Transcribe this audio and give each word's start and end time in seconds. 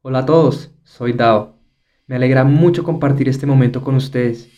Hola 0.00 0.20
a 0.20 0.26
todos, 0.26 0.70
soy 0.84 1.12
Dao. 1.12 1.56
Me 2.06 2.14
alegra 2.14 2.44
mucho 2.44 2.84
compartir 2.84 3.28
este 3.28 3.46
momento 3.46 3.82
con 3.82 3.96
ustedes. 3.96 4.48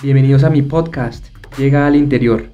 Bienvenidos 0.00 0.44
a 0.44 0.48
mi 0.48 0.62
podcast, 0.62 1.26
Llega 1.58 1.88
al 1.88 1.96
Interior, 1.96 2.44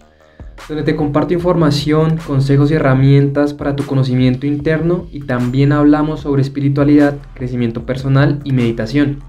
donde 0.66 0.82
te 0.82 0.96
comparto 0.96 1.34
información, 1.34 2.16
consejos 2.26 2.70
y 2.70 2.74
herramientas 2.74 3.52
para 3.52 3.76
tu 3.76 3.84
conocimiento 3.84 4.46
interno 4.46 5.06
y 5.12 5.20
también 5.20 5.72
hablamos 5.72 6.20
sobre 6.20 6.40
espiritualidad, 6.40 7.18
crecimiento 7.34 7.84
personal 7.84 8.40
y 8.44 8.52
meditación. 8.52 9.22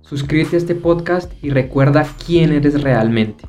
Suscríbete 0.00 0.56
a 0.56 0.60
este 0.60 0.76
podcast 0.76 1.30
y 1.44 1.50
recuerda 1.50 2.06
quién 2.24 2.52
eres 2.52 2.82
realmente. 2.82 3.46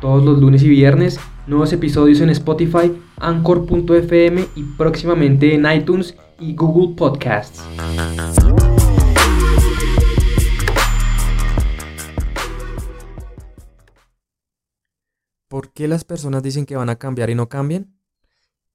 Todos 0.00 0.24
los 0.24 0.40
lunes 0.40 0.64
y 0.64 0.68
viernes, 0.68 1.20
nuevos 1.46 1.72
episodios 1.72 2.20
en 2.20 2.30
Spotify, 2.30 2.92
Anchor.fm 3.20 4.44
y 4.56 4.62
próximamente 4.76 5.54
en 5.54 5.70
iTunes 5.70 6.16
y 6.40 6.54
Google 6.54 6.96
Podcasts. 6.96 7.62
¿Por 15.48 15.72
qué 15.72 15.86
las 15.86 16.04
personas 16.04 16.42
dicen 16.42 16.64
que 16.64 16.76
van 16.76 16.88
a 16.88 16.96
cambiar 16.96 17.28
y 17.28 17.34
no 17.34 17.48
cambian? 17.48 17.94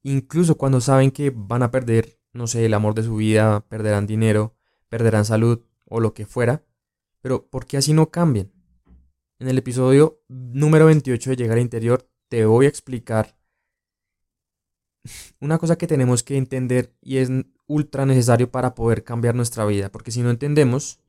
Incluso 0.04 0.56
cuando 0.56 0.82
saben 0.82 1.10
que 1.10 1.32
van 1.36 1.64
a 1.64 1.72
perder, 1.72 2.20
no 2.34 2.48
sé, 2.48 2.66
el 2.66 2.74
amor 2.74 2.94
de 2.94 3.04
su 3.04 3.16
vida, 3.16 3.66
perderán 3.68 4.06
dinero, 4.06 4.56
perderán 4.90 5.26
salud 5.26 5.62
o 5.86 6.00
lo 6.00 6.14
que 6.14 6.26
fuera. 6.26 6.64
Pero 7.22 7.48
¿por 7.48 7.66
qué 7.66 7.78
así 7.78 7.94
no 7.94 8.12
cambian? 8.12 8.52
En 9.40 9.48
el 9.48 9.58
episodio 9.58 10.22
número 10.28 10.86
28 10.86 11.32
de 11.32 11.36
Llegar 11.36 11.58
al 11.58 11.64
Interior 11.64 12.08
te 12.28 12.46
voy 12.46 12.68
a 12.68 12.70
explicar 12.70 13.36
una 15.40 15.58
cosa 15.58 15.78
que 15.78 15.88
tenemos 15.88 16.24
que 16.24 16.38
entender 16.38 16.94
y 17.02 17.18
es 17.18 17.30
ultra 17.68 18.06
necesario 18.06 18.52
para 18.52 18.76
poder 18.76 19.04
cambiar 19.04 19.36
nuestra 19.36 19.66
vida. 19.66 19.92
Porque 19.92 20.12
si 20.12 20.22
no 20.22 20.30
entendemos 20.30 21.00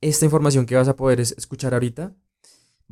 esta 0.00 0.24
información 0.24 0.66
que 0.66 0.76
vas 0.76 0.88
a 0.88 0.96
poder 0.96 1.20
escuchar 1.20 1.74
ahorita, 1.74 2.14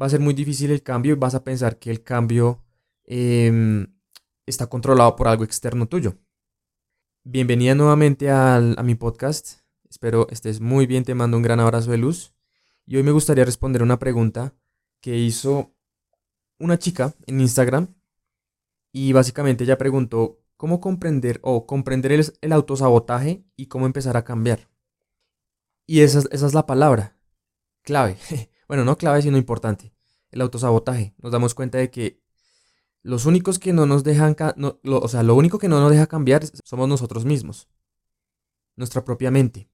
va 0.00 0.06
a 0.06 0.10
ser 0.10 0.20
muy 0.20 0.34
difícil 0.34 0.70
el 0.70 0.82
cambio 0.82 1.12
y 1.12 1.18
vas 1.18 1.34
a 1.34 1.44
pensar 1.44 1.78
que 1.78 1.90
el 1.90 2.02
cambio 2.02 2.62
em, 3.04 3.86
está 4.46 4.66
controlado 4.66 5.16
por 5.16 5.28
algo 5.28 5.44
externo 5.44 5.86
tuyo. 5.86 6.16
Bienvenida 7.24 7.74
nuevamente 7.74 8.30
a 8.30 8.60
mi 8.82 8.94
podcast. 8.94 9.60
Espero 9.88 10.26
estés 10.30 10.60
muy 10.60 10.86
bien, 10.86 11.04
te 11.04 11.14
mando 11.14 11.36
un 11.36 11.42
gran 11.42 11.60
abrazo 11.60 11.90
de 11.90 11.98
luz. 11.98 12.34
Y 12.86 12.96
hoy 12.96 13.02
me 13.02 13.12
gustaría 13.12 13.44
responder 13.44 13.82
una 13.82 13.98
pregunta 13.98 14.54
que 15.00 15.16
hizo 15.18 15.74
una 16.58 16.78
chica 16.78 17.14
en 17.26 17.40
Instagram. 17.40 17.94
Y 18.92 19.12
básicamente 19.12 19.64
ella 19.64 19.78
preguntó 19.78 20.41
cómo 20.62 20.80
comprender 20.80 21.40
o 21.42 21.66
comprender 21.66 22.12
el, 22.12 22.52
autosabotaje 22.52 23.44
y 23.56 23.66
cómo 23.66 23.84
empezar 23.84 24.16
a 24.16 24.22
cambiar. 24.22 24.68
Y 25.88 26.02
esa, 26.02 26.22
es 26.30 26.54
la 26.54 26.66
palabra 26.66 27.16
clave. 27.82 28.16
bueno, 28.68 28.84
no 28.84 28.96
clave, 28.96 29.22
sino 29.22 29.36
importante. 29.38 29.92
El 30.30 30.40
autosabotaje. 30.40 31.16
Nos 31.18 31.32
damos 31.32 31.56
cuenta 31.56 31.78
de 31.78 31.90
que 31.90 32.22
los 33.02 33.26
únicos 33.26 33.58
que 33.58 33.72
no 33.72 33.86
nos 33.86 34.04
dejan, 34.04 34.36
o 34.84 35.08
sea, 35.08 35.24
lo 35.24 35.34
único 35.34 35.58
que 35.58 35.66
no 35.66 35.80
nos 35.80 35.90
deja 35.90 36.06
cambiar 36.06 36.44
somos 36.64 36.88
nosotros 36.88 37.24
mismos. 37.24 37.66
Nuestra 38.76 39.04
propia 39.04 39.32
mente. 39.32 39.68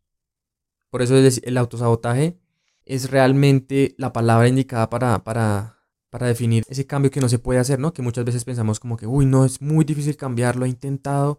Por 0.88 1.02
eso 1.02 1.16
el 1.16 1.58
autosabotaje 1.58 2.40
es 2.86 3.10
realmente 3.10 3.94
la 3.98 4.14
palabra 4.14 4.48
indicada 4.48 4.88
para, 4.88 5.22
para, 5.22 5.77
para 6.10 6.26
definir 6.26 6.64
ese 6.68 6.86
cambio 6.86 7.10
que 7.10 7.20
no 7.20 7.28
se 7.28 7.38
puede 7.38 7.60
hacer, 7.60 7.78
¿no? 7.78 7.92
Que 7.92 8.02
muchas 8.02 8.24
veces 8.24 8.44
pensamos 8.44 8.80
como 8.80 8.96
que, 8.96 9.06
uy, 9.06 9.26
no, 9.26 9.44
es 9.44 9.60
muy 9.60 9.84
difícil 9.84 10.16
cambiarlo, 10.16 10.64
he 10.64 10.68
intentado 10.68 11.38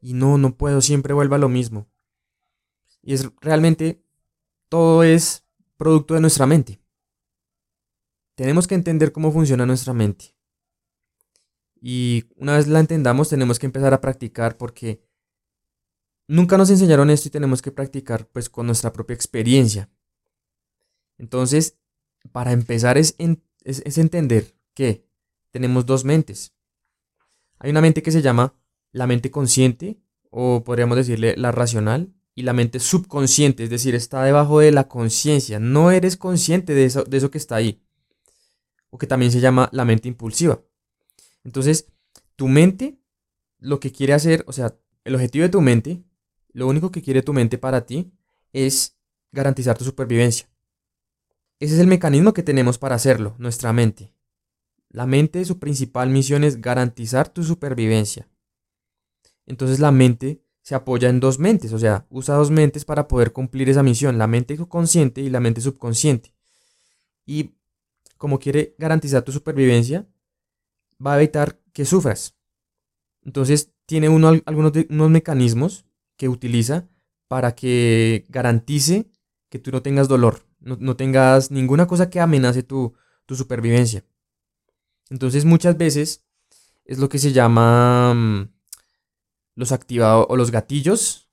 y 0.00 0.14
no, 0.14 0.38
no 0.38 0.56
puedo, 0.56 0.80
siempre 0.80 1.14
vuelva 1.14 1.36
a 1.36 1.40
lo 1.40 1.48
mismo. 1.48 1.88
Y 3.02 3.14
es 3.14 3.28
realmente, 3.40 4.02
todo 4.68 5.02
es 5.02 5.44
producto 5.76 6.14
de 6.14 6.20
nuestra 6.20 6.46
mente. 6.46 6.80
Tenemos 8.34 8.66
que 8.66 8.74
entender 8.74 9.12
cómo 9.12 9.32
funciona 9.32 9.66
nuestra 9.66 9.92
mente. 9.92 10.34
Y 11.80 12.24
una 12.36 12.56
vez 12.56 12.66
la 12.66 12.80
entendamos, 12.80 13.28
tenemos 13.28 13.58
que 13.58 13.66
empezar 13.66 13.94
a 13.94 14.00
practicar 14.00 14.56
porque 14.56 15.00
nunca 16.26 16.58
nos 16.58 16.70
enseñaron 16.70 17.10
esto 17.10 17.28
y 17.28 17.30
tenemos 17.30 17.62
que 17.62 17.72
practicar 17.72 18.26
pues 18.28 18.50
con 18.50 18.66
nuestra 18.66 18.92
propia 18.92 19.14
experiencia. 19.14 19.88
Entonces, 21.18 21.78
para 22.32 22.52
empezar 22.52 22.98
es, 22.98 23.14
es, 23.68 23.98
entender 23.98 24.54
que 24.74 25.06
tenemos 25.50 25.86
dos 25.86 26.04
mentes. 26.04 26.54
Hay 27.58 27.70
una 27.70 27.80
mente 27.80 28.02
que 28.02 28.12
se 28.12 28.22
llama 28.22 28.54
la 28.92 29.06
mente 29.06 29.30
consciente, 29.30 30.00
o 30.30 30.64
podríamos 30.64 30.96
decirle 30.96 31.36
la 31.36 31.52
racional, 31.52 32.14
y 32.34 32.42
la 32.42 32.52
mente 32.52 32.78
subconsciente, 32.78 33.64
es 33.64 33.70
decir, 33.70 33.94
está 33.94 34.22
debajo 34.22 34.60
de 34.60 34.70
la 34.70 34.86
conciencia. 34.86 35.58
No 35.58 35.90
eres 35.90 36.16
consciente 36.16 36.72
de 36.72 36.84
eso, 36.84 37.02
de 37.02 37.16
eso 37.16 37.30
que 37.30 37.38
está 37.38 37.56
ahí. 37.56 37.82
O 38.90 38.98
que 38.98 39.08
también 39.08 39.32
se 39.32 39.40
llama 39.40 39.68
la 39.72 39.84
mente 39.84 40.06
impulsiva. 40.06 40.62
Entonces, 41.42 41.88
tu 42.36 42.46
mente 42.46 43.00
lo 43.58 43.80
que 43.80 43.90
quiere 43.90 44.12
hacer, 44.12 44.44
o 44.46 44.52
sea, 44.52 44.76
el 45.04 45.16
objetivo 45.16 45.42
de 45.42 45.48
tu 45.48 45.60
mente 45.60 46.04
lo 46.52 46.66
único 46.66 46.90
que 46.90 47.02
quiere 47.02 47.22
tu 47.22 47.32
mente 47.32 47.58
para 47.58 47.86
ti 47.86 48.12
es 48.52 48.96
garantizar 49.32 49.76
tu 49.76 49.84
supervivencia. 49.84 50.48
Ese 51.60 51.74
es 51.74 51.80
el 51.80 51.86
mecanismo 51.88 52.32
que 52.32 52.42
tenemos 52.42 52.78
para 52.78 52.94
hacerlo, 52.94 53.34
nuestra 53.38 53.72
mente. 53.72 54.12
La 54.90 55.06
mente, 55.06 55.44
su 55.44 55.58
principal 55.58 56.08
misión 56.08 56.44
es 56.44 56.60
garantizar 56.60 57.28
tu 57.28 57.42
supervivencia. 57.42 58.28
Entonces 59.46 59.80
la 59.80 59.90
mente 59.90 60.42
se 60.62 60.74
apoya 60.74 61.08
en 61.08 61.18
dos 61.18 61.38
mentes, 61.38 61.72
o 61.72 61.78
sea, 61.78 62.06
usa 62.10 62.34
dos 62.34 62.50
mentes 62.50 62.84
para 62.84 63.08
poder 63.08 63.32
cumplir 63.32 63.68
esa 63.70 63.82
misión, 63.82 64.18
la 64.18 64.26
mente 64.26 64.56
consciente 64.68 65.20
y 65.20 65.30
la 65.30 65.40
mente 65.40 65.60
subconsciente. 65.60 66.34
Y 67.24 67.54
como 68.18 68.38
quiere 68.38 68.74
garantizar 68.78 69.22
tu 69.22 69.32
supervivencia, 69.32 70.06
va 71.04 71.14
a 71.14 71.16
evitar 71.16 71.58
que 71.72 71.84
sufras. 71.84 72.34
Entonces 73.22 73.72
tiene 73.86 74.08
uno, 74.08 74.40
algunos 74.44 74.72
unos 74.90 75.10
mecanismos 75.10 75.86
que 76.16 76.28
utiliza 76.28 76.88
para 77.28 77.54
que 77.54 78.26
garantice 78.28 79.10
que 79.48 79.58
tú 79.58 79.70
no 79.70 79.82
tengas 79.82 80.08
dolor, 80.08 80.47
no, 80.76 80.96
tengas 80.96 81.50
ninguna 81.50 81.86
cosa 81.86 82.10
que 82.10 82.20
amenace 82.20 82.62
tu, 82.62 82.94
supervivencia. 83.28 84.04
Entonces 85.10 85.44
muchas 85.44 85.76
veces 85.76 86.24
es 86.84 86.98
lo 86.98 87.08
que 87.08 87.18
se 87.18 87.32
llama 87.32 88.14
mm, 88.14 88.48
los 89.54 89.72
activados 89.72 90.26
o 90.28 90.36
los 90.36 90.50
gatillos, 90.50 91.28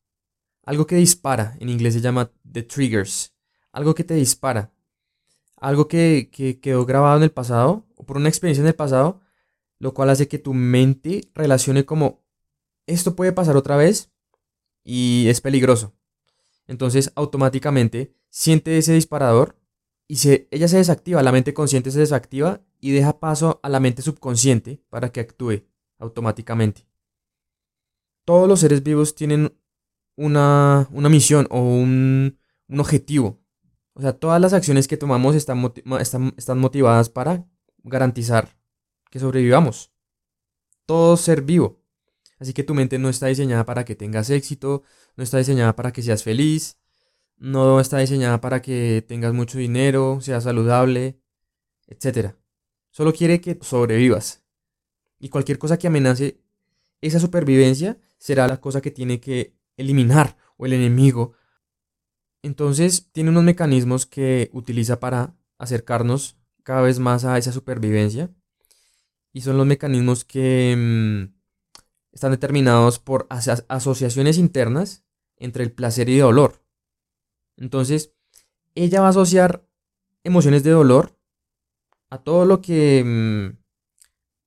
algo 0.64 0.88
que 0.88 0.96
dispara, 0.96 1.56
en 1.60 1.70
inglés 1.70 1.94
se 1.94 2.02
llama 2.02 2.32
the 2.50 2.64
triggers, 2.64 3.34
algo 3.72 3.94
que 3.94 4.04
te 4.04 4.16
dispara, 4.16 4.72
algo 5.58 5.88
que, 5.88 6.30
que 6.32 6.60
quedó 6.60 6.86
grabado 6.86 7.18
en 7.18 7.24
el 7.24 7.32
pasado 7.32 7.86
o 7.96 8.06
por 8.06 8.18
una 8.18 8.30
experiencia 8.30 8.62
en 8.62 8.68
el 8.68 8.76
pasado, 8.76 9.22
lo 9.80 9.94
cual 9.94 10.10
hace 10.10 10.28
que 10.28 10.40
tu 10.40 10.54
mente 10.54 11.30
relacione 11.34 11.86
como 11.86 12.24
esto 12.88 13.16
puede 13.16 13.32
pasar 13.32 13.58
otra 13.58 13.78
vez 13.78 14.12
y 14.84 15.28
es 15.28 15.42
peligroso. 15.42 15.94
Entonces 16.68 17.12
automáticamente 17.16 18.16
siente 18.36 18.78
ese 18.78 18.92
disparador 18.92 19.58
y 20.10 20.18
se, 20.18 20.50
ella 20.52 20.68
se 20.68 20.76
desactiva, 20.76 21.24
la 21.24 21.32
mente 21.32 21.54
consciente 21.54 21.90
se 21.90 22.00
desactiva 22.00 22.62
y 22.82 22.92
deja 22.92 23.18
paso 23.18 23.62
a 23.64 23.70
la 23.70 23.80
mente 23.80 24.02
subconsciente 24.02 24.84
para 24.90 25.10
que 25.10 25.22
actúe 25.22 25.64
automáticamente. 26.00 26.86
Todos 28.26 28.50
los 28.50 28.60
seres 28.60 28.84
vivos 28.84 29.16
tienen 29.16 29.58
una, 30.18 30.90
misión 30.92 31.48
o 31.50 31.62
un, 31.62 32.38
objetivo. 32.78 33.40
O 33.94 34.02
sea, 34.02 34.12
todas 34.12 34.42
las 34.42 34.52
acciones 34.52 34.90
que 34.90 34.98
tomamos 34.98 35.34
están, 35.34 35.72
están 36.36 36.60
motivadas 36.60 37.08
para 37.08 37.48
garantizar 37.84 38.58
que 39.10 39.20
sobrevivamos. 39.20 39.94
Todo 40.86 41.16
ser 41.16 41.42
vivo. 41.42 41.80
Así 42.38 42.52
que 42.52 42.64
tu 42.64 42.74
mente 42.74 43.00
no 43.00 43.08
está 43.08 43.28
diseñada 43.28 43.66
para 43.66 43.86
que 43.86 43.96
tengas 43.96 44.30
éxito, 44.30 44.84
no 45.16 45.24
está 45.24 45.38
diseñada 45.38 45.74
para 45.78 45.94
que 45.94 46.02
seas 46.02 46.22
feliz, 46.22 46.78
no 47.38 47.80
está 47.80 48.00
diseñada 48.00 48.42
para 48.42 48.62
que 48.62 49.04
tengas 49.08 49.34
mucho 49.34 49.58
dinero, 49.58 50.20
seas 50.22 50.46
saludable, 50.46 51.20
etc. 51.88 52.36
Solo 52.92 53.14
quiere 53.14 53.42
que 53.42 53.58
sobrevivas. 53.62 54.44
Y 55.20 55.30
cualquier 55.30 55.58
cosa 55.58 55.78
que 55.78 55.88
amenace 55.88 56.42
esa 57.02 57.20
supervivencia 57.20 57.98
será 58.18 58.48
la 58.48 58.62
cosa 58.62 58.82
que 58.82 58.92
tiene 58.92 59.20
que 59.20 59.56
eliminar 59.78 60.38
o 60.58 60.66
el 60.66 60.74
enemigo. 60.74 61.34
Entonces 62.42 63.10
tiene 63.12 63.32
unos 63.32 63.44
mecanismos 63.44 64.06
que 64.06 64.50
utiliza 64.54 65.00
para 65.00 65.36
acercarnos 65.58 66.38
cada 66.64 66.82
vez 66.82 67.00
más 67.00 67.26
a 67.26 67.38
esa 67.38 67.52
supervivencia. 67.52 68.30
Y 69.34 69.42
son 69.42 69.58
los 69.58 69.66
mecanismos 69.66 70.24
que 70.24 70.76
mm, 70.78 71.36
están 72.14 72.32
determinados 72.32 73.00
por 73.00 73.28
asociaciones 73.30 74.38
internas 74.38 75.04
entre 75.38 75.64
el 75.64 75.72
placer 75.72 76.10
y 76.10 76.16
el 76.16 76.22
dolor. 76.22 76.65
Entonces, 77.58 78.14
ella 78.76 79.02
va 79.02 79.08
a 79.08 79.12
asociar 79.12 79.66
emociones 80.24 80.64
de 80.64 80.72
dolor 80.72 81.18
a 82.10 82.18
todo 82.20 82.46
lo 82.46 82.62
que 82.62 83.04
mm, 83.04 83.58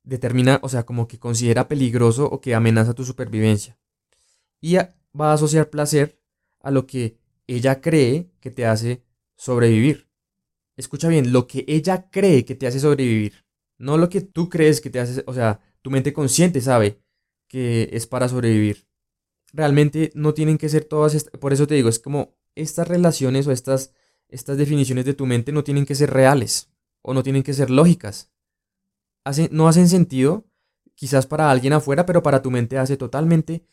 determina, 0.03 0.61
o 0.63 0.69
sea, 0.69 0.85
como 0.85 1.09
que 1.09 1.19
considera 1.19 1.69
peligroso 1.69 2.27
o 2.27 2.41
que 2.41 2.55
amenaza 2.55 2.95
tu 2.95 3.05
supervivencia. 3.05 3.79
Y 4.61 4.77
va 4.77 5.31
a 5.31 5.33
asociar 5.33 5.71
placer 5.71 6.21
a 6.61 6.71
lo 6.71 6.87
que 6.87 7.19
ella 7.47 7.81
cree 7.81 8.31
que 8.41 8.51
te 8.51 8.67
hace 8.67 9.03
sobrevivir. 9.37 10.09
Escucha 10.77 11.09
bien, 11.09 11.33
lo 11.33 11.47
que 11.47 11.65
ella 11.67 12.11
cree 12.11 12.45
que 12.45 12.55
te 12.55 12.67
hace 12.67 12.81
sobrevivir, 12.81 13.45
no 13.79 13.97
lo 13.97 14.09
que 14.09 14.21
tú 14.21 14.49
crees 14.49 14.81
que 14.81 14.91
te 14.91 15.01
hace, 15.01 15.25
o 15.27 15.35
sea, 15.35 15.61
tu 15.83 15.91
mente 15.91 16.13
consciente 16.13 16.61
sabe 16.61 17.01
que 17.49 17.89
es 17.93 18.07
para 18.07 18.29
sobrevivir. 18.29 18.87
Realmente 19.53 20.11
no 20.15 20.35
tienen 20.35 20.59
que 20.59 20.69
ser 20.69 20.85
todas, 20.85 21.31
por 21.41 21.53
eso 21.53 21.67
te 21.67 21.75
digo, 21.75 21.89
es 21.89 21.99
como 21.99 22.37
estas 22.55 22.89
relaciones 22.89 23.47
o 23.47 23.53
estas, 23.53 23.93
estas 24.29 24.57
definiciones 24.59 25.05
de 25.05 25.15
tu 25.15 25.27
mente 25.27 25.53
no 25.53 25.65
tienen 25.65 25.87
que 25.87 25.95
ser 25.95 26.11
reales 26.11 26.71
o 27.03 27.15
no 27.15 27.23
tienen 27.23 27.43
que 27.43 27.55
ser 27.55 27.71
lógicas. 27.71 28.31
no 29.51 29.69
hacen 29.69 29.89
sentido 29.89 30.47
quizás 30.95 31.27
para 31.27 31.51
alguien 31.51 31.73
afuera, 31.73 32.05
pero 32.07 32.23
para 32.23 32.43
tu 32.43 32.51
mente 32.51 32.77
hace 32.77 32.97
totalmente, 32.97 33.65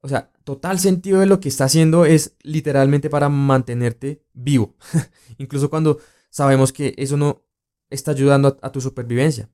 o 0.00 0.08
sea, 0.08 0.30
total 0.44 0.78
sentido 0.78 1.18
de 1.18 1.26
lo 1.26 1.40
que 1.40 1.48
está 1.48 1.64
haciendo 1.64 2.04
es 2.04 2.36
literalmente 2.42 3.10
para 3.10 3.28
mantenerte 3.28 4.22
vivo. 4.32 4.76
Incluso 5.38 5.70
cuando 5.70 5.98
sabemos 6.30 6.72
que 6.72 6.94
eso 6.96 7.16
no 7.16 7.42
está 7.90 8.12
ayudando 8.12 8.58
a, 8.62 8.70
tu 8.70 8.80
supervivencia. 8.80 9.50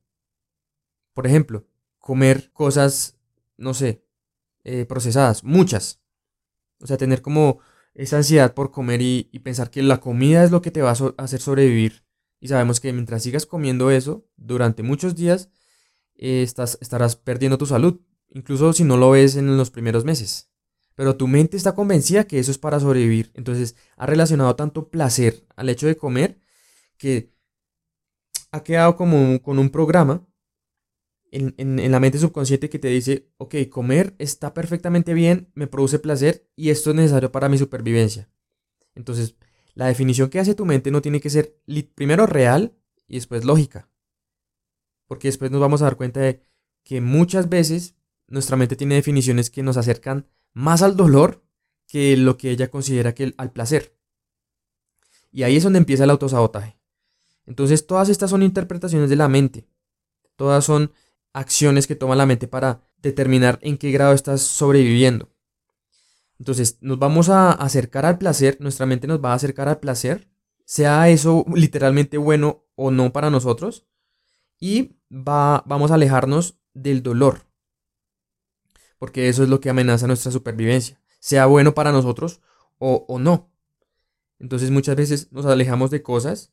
Por 1.14 1.26
ejemplo, 1.26 1.66
comer 1.98 2.50
cosas, 2.52 3.16
no 3.56 3.72
sé, 3.72 4.04
eh, 4.64 4.84
procesadas, 4.84 5.44
muchas. 5.44 6.02
O 6.80 6.86
sea, 6.86 6.96
tener 6.98 7.22
como 7.22 7.60
esa 7.94 8.19
ansiedad 8.19 8.55
por 8.55 8.70
comer 8.70 9.00
y, 9.02 9.25
pensar 9.43 9.70
que 9.70 9.82
la 9.82 10.00
comida 10.00 10.44
es 10.44 10.50
lo 10.50 10.62
que 10.62 10.70
te 10.70 10.82
va 10.82 10.91
a 10.91 11.14
hacer 11.23 11.41
sobrevivir. 11.41 12.05
Y 12.41 12.49
sabemos 12.49 12.81
que 12.81 12.93
mientras 12.93 13.23
sigas 13.23 13.46
comiendo 13.46 13.91
eso 13.91 14.26
durante 14.37 14.82
muchos 14.82 15.14
días, 15.14 15.49
eh, 16.17 16.43
estás, 16.43 16.79
estarás 16.81 17.17
perdiendo 17.17 17.58
tu 17.58 17.67
salud, 17.67 18.00
incluso 18.31 18.73
si 18.73 18.85
no 18.85 18.96
lo 18.96 19.11
ves 19.11 19.37
en 19.37 19.56
los 19.56 19.70
primeros 19.70 20.05
meses. 20.05 20.50
Pero 20.94 21.17
tu 21.17 21.26
mente 21.26 21.56
está 21.56 21.75
convencida 21.75 22.25
que 22.26 22.38
eso 22.38 22.50
es 22.50 22.58
para 22.58 22.81
sobrevivir. 22.81 23.32
Entonces 23.35 23.76
ha 23.96 24.06
relacionado 24.06 24.55
tanto 24.56 24.91
placer 24.91 25.46
al 25.56 25.69
hecho 25.69 25.87
de 25.87 25.96
comer 25.96 26.38
que 26.99 27.32
ha 28.52 28.62
quedado 28.62 28.96
como 28.96 29.41
con 29.43 29.58
un 29.58 29.70
programa 29.70 30.26
en, 31.34 31.54
en, 31.58 31.90
la 31.90 32.00
mente 32.00 32.19
subconsciente 32.19 32.70
que 32.70 32.78
te 32.78 32.88
dice, 32.88 33.28
ok, 33.38 33.56
comer 33.69 34.14
está 34.19 34.54
perfectamente 34.54 35.14
bien, 35.14 35.50
me 35.54 35.66
produce 35.66 35.98
placer 35.98 36.48
y 36.54 36.70
esto 36.70 36.90
es 36.90 36.96
necesario 36.96 37.32
para 37.32 37.48
mi 37.48 37.58
supervivencia. 37.58 38.31
Entonces, 38.94 39.34
la 39.75 39.86
definición 39.86 40.31
que 40.31 40.38
hace 40.38 40.54
tu 40.54 40.64
mente 40.64 40.90
no 40.90 41.02
tiene 41.02 41.20
que 41.20 41.31
ser 41.31 41.60
primero 41.94 42.26
real 42.26 42.76
y 43.08 43.16
después 43.16 43.44
lógica. 43.44 43.88
Porque 45.06 45.28
después 45.28 45.50
nos 45.50 45.60
vamos 45.60 45.82
a 45.82 45.86
dar 45.86 45.96
cuenta 45.96 46.20
de 46.20 46.46
que 46.84 47.00
muchas 47.00 47.48
veces 47.48 47.96
nuestra 48.28 48.56
mente 48.56 48.76
tiene 48.76 48.94
definiciones 48.94 49.50
que 49.50 49.62
nos 49.62 49.76
acercan 49.76 50.28
más 50.52 50.82
al 50.82 50.96
dolor 50.96 51.44
que 51.86 52.16
lo 52.16 52.36
que 52.36 52.50
ella 52.50 52.70
considera 52.70 53.14
que 53.14 53.34
al 53.36 53.52
placer. 53.52 53.96
Y 55.32 55.42
ahí 55.42 55.56
es 55.56 55.64
donde 55.64 55.81
empieza 55.81 56.04
el 56.04 56.10
autosabotaje. 56.10 56.78
Entonces 57.44 57.86
todas 57.86 58.08
estas 58.08 58.31
son 58.31 58.42
interpretaciones 58.42 59.10
de 59.10 59.16
la 59.16 59.28
mente. 59.28 59.69
Todas 60.36 60.64
son 60.64 60.92
acciones 61.34 61.86
que 61.86 61.96
toma 61.96 62.16
la 62.16 62.25
mente 62.25 62.48
para 62.48 62.81
determinar 63.02 63.58
en 63.60 63.76
qué 63.76 63.90
grado 63.90 64.14
estás 64.14 64.40
sobreviviendo. 64.40 65.31
Entonces 66.38 66.78
nos 66.81 66.98
vamos 66.98 67.28
a 67.28 67.52
acercar 67.52 68.06
al 68.06 68.19
placer, 68.19 68.56
nuestra 68.60 68.86
mente 68.86 69.06
nos 69.06 69.22
va 69.22 69.32
a 69.32 69.36
acercar 69.36 69.69
al 69.69 69.81
placer, 69.81 70.28
sea 70.64 71.08
eso 71.10 71.44
literalmente 71.54 72.16
bueno 72.16 72.64
o 72.76 72.90
no 72.90 73.12
para 73.12 73.31
nosotros, 73.31 73.86
y 74.58 74.96
va, 75.10 75.62
vamos 75.66 75.90
a 75.90 75.94
alejarnos 75.94 76.58
del 76.72 77.02
dolor, 77.02 77.46
porque 78.98 79.28
eso 79.28 79.42
es 79.42 79.48
lo 79.48 79.60
que 79.60 79.70
amenaza 79.70 80.06
nuestra 80.06 80.32
supervivencia, 80.32 81.00
sea 81.20 81.46
bueno 81.46 81.75
para 81.75 81.92
nosotros 81.92 82.40
o, 82.78 83.19
no. 83.19 83.50
Entonces 84.38 84.70
muchas 84.70 84.96
veces 84.96 85.32
nos 85.32 85.46
alejamos 85.46 85.90
de 85.90 86.02
cosas 86.02 86.52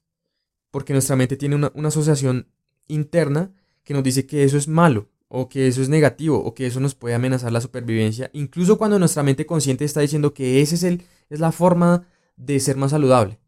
porque 0.70 0.94
nuestra 0.94 1.16
mente 1.16 1.36
tiene 1.36 1.56
una, 1.56 1.72
una 1.76 1.90
asociación 1.90 2.48
interna 2.88 3.54
que 3.84 3.94
nos 3.94 4.04
dice 4.04 4.26
que 4.26 4.44
eso 4.44 4.58
es 4.58 4.68
malo 4.68 5.10
o 5.28 5.48
que 5.48 5.68
eso 5.68 5.82
es 5.82 5.90
negativo 5.90 6.38
o 6.44 6.54
que 6.54 6.68
eso 6.68 6.80
nos 6.80 6.96
puede 6.96 7.16
amenazar 7.16 7.52
la 7.52 7.62
supervivencia, 7.62 8.30
incluso 8.34 8.78
cuando 8.78 9.00
nuestra 9.00 9.24
mente 9.24 9.46
consciente 9.46 9.86
está 9.86 10.02
diciendo 10.02 10.34
que 10.34 10.62
esa 10.62 10.76
es, 10.76 10.84
es 11.30 11.40
la 11.40 11.52
forma 11.52 12.06
de 12.36 12.60
ser 12.60 12.76
más 12.78 12.92
saludable. 12.92 13.40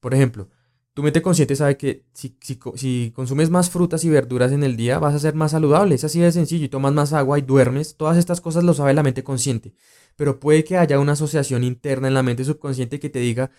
Por 0.00 0.14
ejemplo, 0.14 0.48
tu 0.94 1.02
mente 1.02 1.22
consciente 1.22 1.56
sabe 1.56 1.76
que 1.76 2.04
si, 2.12 2.36
si, 2.76 3.10
consumes 3.14 3.50
más 3.50 3.68
frutas 3.68 4.04
y 4.04 4.10
verduras 4.10 4.52
en 4.52 4.62
el 4.62 4.76
día 4.76 4.98
vas 5.00 5.14
a 5.14 5.18
ser 5.18 5.34
más 5.34 5.50
saludable, 5.50 5.96
es 5.96 6.04
así 6.04 6.20
de 6.20 6.30
sencillo, 6.30 6.66
y 6.66 6.68
tomas 6.68 6.92
más 6.92 7.12
agua 7.12 7.38
y 7.38 7.42
duermes, 7.42 7.96
todas 7.96 8.16
estas 8.16 8.40
cosas 8.40 8.62
lo 8.62 8.74
sabe 8.74 8.94
la 8.94 9.02
mente 9.02 9.24
consciente, 9.24 9.74
pero 10.16 10.38
puede 10.38 10.62
que 10.62 10.76
haya 10.76 11.00
una 11.00 11.12
asociación 11.12 11.64
interna 11.64 12.08
en 12.08 12.14
la 12.14 12.22
mente 12.22 12.44
subconsciente 12.44 13.00
que 13.00 13.10
te 13.10 13.18
diga 13.18 13.50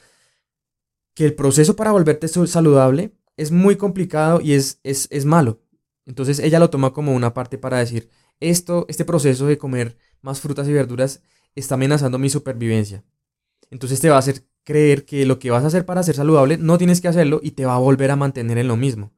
que 1.14 1.26
el 1.26 1.34
proceso 1.36 1.76
para 1.76 1.92
volverte 1.92 2.28
saludable 2.28 3.12
es 3.38 3.52
muy 3.52 3.76
complicado 3.76 4.40
y 4.42 4.54
es, 4.54 4.80
es, 4.84 5.08
es 5.12 5.26
malo. 5.26 5.60
Entonces 6.06 6.40
ella 6.40 6.60
lo 6.60 6.70
toma 6.70 6.94
como 6.94 7.14
una 7.14 7.34
parte 7.34 7.58
para 7.58 7.80
decir, 7.80 8.10
esto, 8.40 8.86
este 8.90 9.06
proceso 9.06 9.48
de 9.48 9.58
comer 9.58 9.98
más 10.22 10.40
frutas 10.40 10.68
y 10.68 10.74
verduras 10.74 11.22
está 11.56 11.76
amenazando 11.76 12.20
mi 12.20 12.30
supervivencia. 12.30 13.04
Entonces 13.72 14.00
te 14.00 14.10
va 14.10 14.18
a 14.18 14.20
hacer 14.20 14.46
creer 14.64 15.06
que 15.06 15.26
lo 15.26 15.40
que 15.40 15.52
vas 15.52 15.64
a 15.64 15.68
hacer 15.68 15.86
para 15.86 16.04
ser 16.04 16.16
saludable 16.16 16.58
no 16.58 16.78
tienes 16.78 17.02
que 17.02 17.08
hacerlo 17.08 17.40
y 17.42 17.52
te 17.52 17.66
va 17.66 17.76
a 17.76 17.80
volver 17.80 18.12
a 18.12 18.16
mantener 18.16 18.58
en 18.58 18.68
lo 18.68 18.76
mismo. 18.76 19.14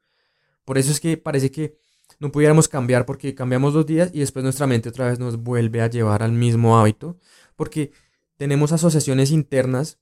Por 0.65 0.77
eso 0.77 0.91
es 0.91 0.99
que 0.99 1.17
parece 1.17 1.51
que 1.51 1.77
no 2.19 2.31
pudiéramos 2.31 2.67
cambiar 2.67 3.05
porque 3.05 3.35
cambiamos 3.35 3.73
dos 3.73 3.85
días 3.85 4.11
y 4.13 4.19
después 4.19 4.43
nuestra 4.43 4.67
mente 4.67 4.89
otra 4.89 5.09
vez 5.09 5.19
nos 5.19 5.37
vuelve 5.37 5.81
a 5.81 5.89
llevar 5.89 6.23
al 6.23 6.31
mismo 6.31 6.79
hábito 6.79 7.17
porque 7.55 7.91
tenemos 8.37 8.71
asociaciones 8.71 9.31
internas 9.31 9.99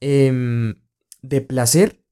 em, 0.00 0.74
de 1.22 1.40
placer 1.40 2.04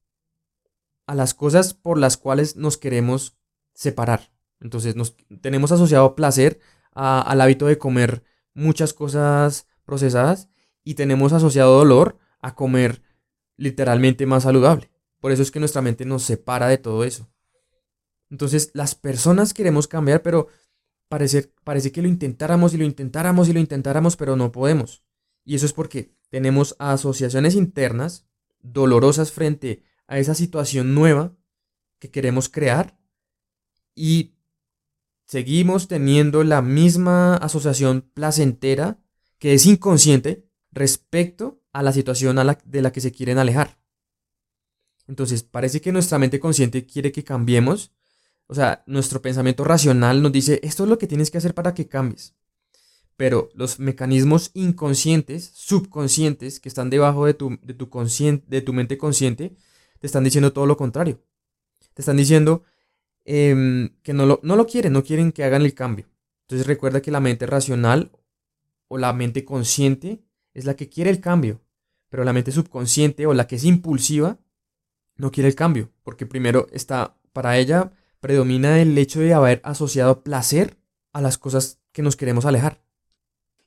a 1.05 1.15
las 1.15 1.33
cosas 1.33 1.73
por 1.73 1.97
las 1.97 2.17
cuales 2.17 2.55
nos 2.55 2.77
queremos 2.77 3.37
separar. 3.73 4.31
Entonces 4.59 4.95
nos 4.95 5.15
tenemos 5.41 5.71
asociado 5.71 6.15
placer 6.15 6.59
al 6.93 7.41
hábito 7.41 7.67
de 7.67 7.77
comer 7.77 8.23
muchas 8.53 8.93
cosas 8.93 9.67
procesadas 9.83 10.49
y 10.83 10.93
tenemos 10.93 11.33
asociado 11.33 11.77
dolor 11.77 12.17
a 12.39 12.55
comer 12.55 13.01
literalmente 13.57 14.25
más 14.25 14.43
saludable. 14.43 14.91
Por 15.19 15.31
eso 15.31 15.41
es 15.41 15.51
que 15.51 15.59
nuestra 15.59 15.81
mente 15.81 16.05
nos 16.05 16.23
separa 16.23 16.67
de 16.67 16.77
todo 16.77 17.03
eso. 17.03 17.29
Entonces 18.29 18.71
las 18.73 18.95
personas 18.95 19.53
queremos 19.53 19.87
cambiar, 19.87 20.21
pero 20.21 20.47
parece, 21.07 21.51
parece 21.63 21.91
que 21.91 22.01
lo 22.01 22.07
intentáramos 22.07 22.73
y 22.73 22.77
lo 22.77 22.85
intentáramos 22.85 23.47
y 23.49 23.53
lo 23.53 23.59
intentáramos, 23.59 24.15
pero 24.15 24.35
no 24.35 24.51
podemos. 24.51 25.03
Y 25.45 25.55
eso 25.55 25.65
es 25.65 25.73
porque 25.73 26.15
tenemos 26.29 26.75
asociaciones 26.79 27.55
internas 27.55 28.25
dolorosas 28.61 29.31
frente 29.31 29.83
a 30.07 30.17
esa 30.17 30.35
situación 30.35 30.95
nueva 30.95 31.35
que 31.99 32.09
queremos 32.09 32.49
crear 32.49 32.97
y 33.95 34.35
seguimos 35.25 35.87
teniendo 35.87 36.43
la 36.43 36.61
misma 36.61 37.35
asociación 37.37 38.09
placentera 38.13 38.99
que 39.39 39.53
es 39.53 39.65
inconsciente 39.65 40.47
respecto 40.71 41.61
a 41.71 41.83
la 41.83 41.91
situación 41.91 42.37
de 42.65 42.81
la 42.81 42.91
que 42.91 43.01
se 43.01 43.11
quieren 43.11 43.37
alejar. 43.37 43.77
Entonces, 45.07 45.43
parece 45.43 45.81
que 45.81 45.91
nuestra 45.91 46.17
mente 46.17 46.39
consciente 46.39 46.85
quiere 46.85 47.11
que 47.11 47.23
cambiemos. 47.23 47.91
O 48.47 48.55
sea, 48.55 48.83
nuestro 48.87 49.21
pensamiento 49.21 49.63
racional 49.63 50.21
nos 50.21 50.31
dice, 50.31 50.59
esto 50.63 50.83
es 50.83 50.89
lo 50.89 50.97
que 50.97 51.07
tienes 51.07 51.31
que 51.31 51.37
hacer 51.37 51.53
para 51.53 51.73
que 51.73 51.87
cambies. 51.87 52.35
Pero 53.17 53.49
los 53.53 53.79
mecanismos 53.79 54.51
inconscientes, 54.53 55.51
subconscientes, 55.53 56.59
que 56.59 56.69
están 56.69 56.89
debajo 56.89 57.25
de 57.25 57.33
tu, 57.33 57.59
de 57.61 57.73
tu, 57.73 57.89
de 58.47 58.61
tu 58.61 58.73
mente 58.73 58.97
consciente, 58.97 59.55
te 59.99 60.07
están 60.07 60.23
diciendo 60.23 60.53
todo 60.53 60.65
lo 60.65 60.77
contrario. 60.77 61.21
Te 61.93 62.01
están 62.01 62.17
diciendo 62.17 62.63
em, 63.25 63.89
que 64.03 64.13
no 64.13 64.25
lo, 64.25 64.39
no 64.43 64.55
lo 64.55 64.65
quieren, 64.65 64.93
no 64.93 65.03
quieren 65.03 65.31
que 65.31 65.43
hagan 65.43 65.63
el 65.63 65.73
cambio. 65.73 66.07
Entonces 66.41 66.67
recuerda 66.67 67.01
que 67.01 67.11
la 67.11 67.19
mente 67.19 67.45
racional 67.45 68.11
o 68.87 68.97
la 68.97 69.13
mente 69.13 69.45
consciente 69.45 70.23
es 70.53 70.65
la 70.65 70.75
que 70.75 70.89
quiere 70.89 71.09
el 71.09 71.19
cambio, 71.19 71.61
pero 72.09 72.23
la 72.23 72.33
mente 72.33 72.51
subconsciente 72.51 73.25
o 73.25 73.33
la 73.33 73.47
que 73.47 73.55
es 73.55 73.63
impulsiva 73.63 74.39
no 75.15 75.31
quiere 75.31 75.49
el 75.49 75.55
cambio, 75.55 75.91
porque 76.03 76.25
primero 76.25 76.67
está, 76.71 77.17
para 77.31 77.57
ella 77.57 77.91
predomina 78.19 78.79
el 78.81 78.97
hecho 78.97 79.19
de 79.19 79.33
haber 79.33 79.61
asociado 79.63 80.23
placer 80.23 80.77
a 81.11 81.21
las 81.21 81.37
cosas 81.37 81.79
que 81.91 82.01
nos 82.01 82.15
queremos 82.15 82.45
alejar. 82.45 82.83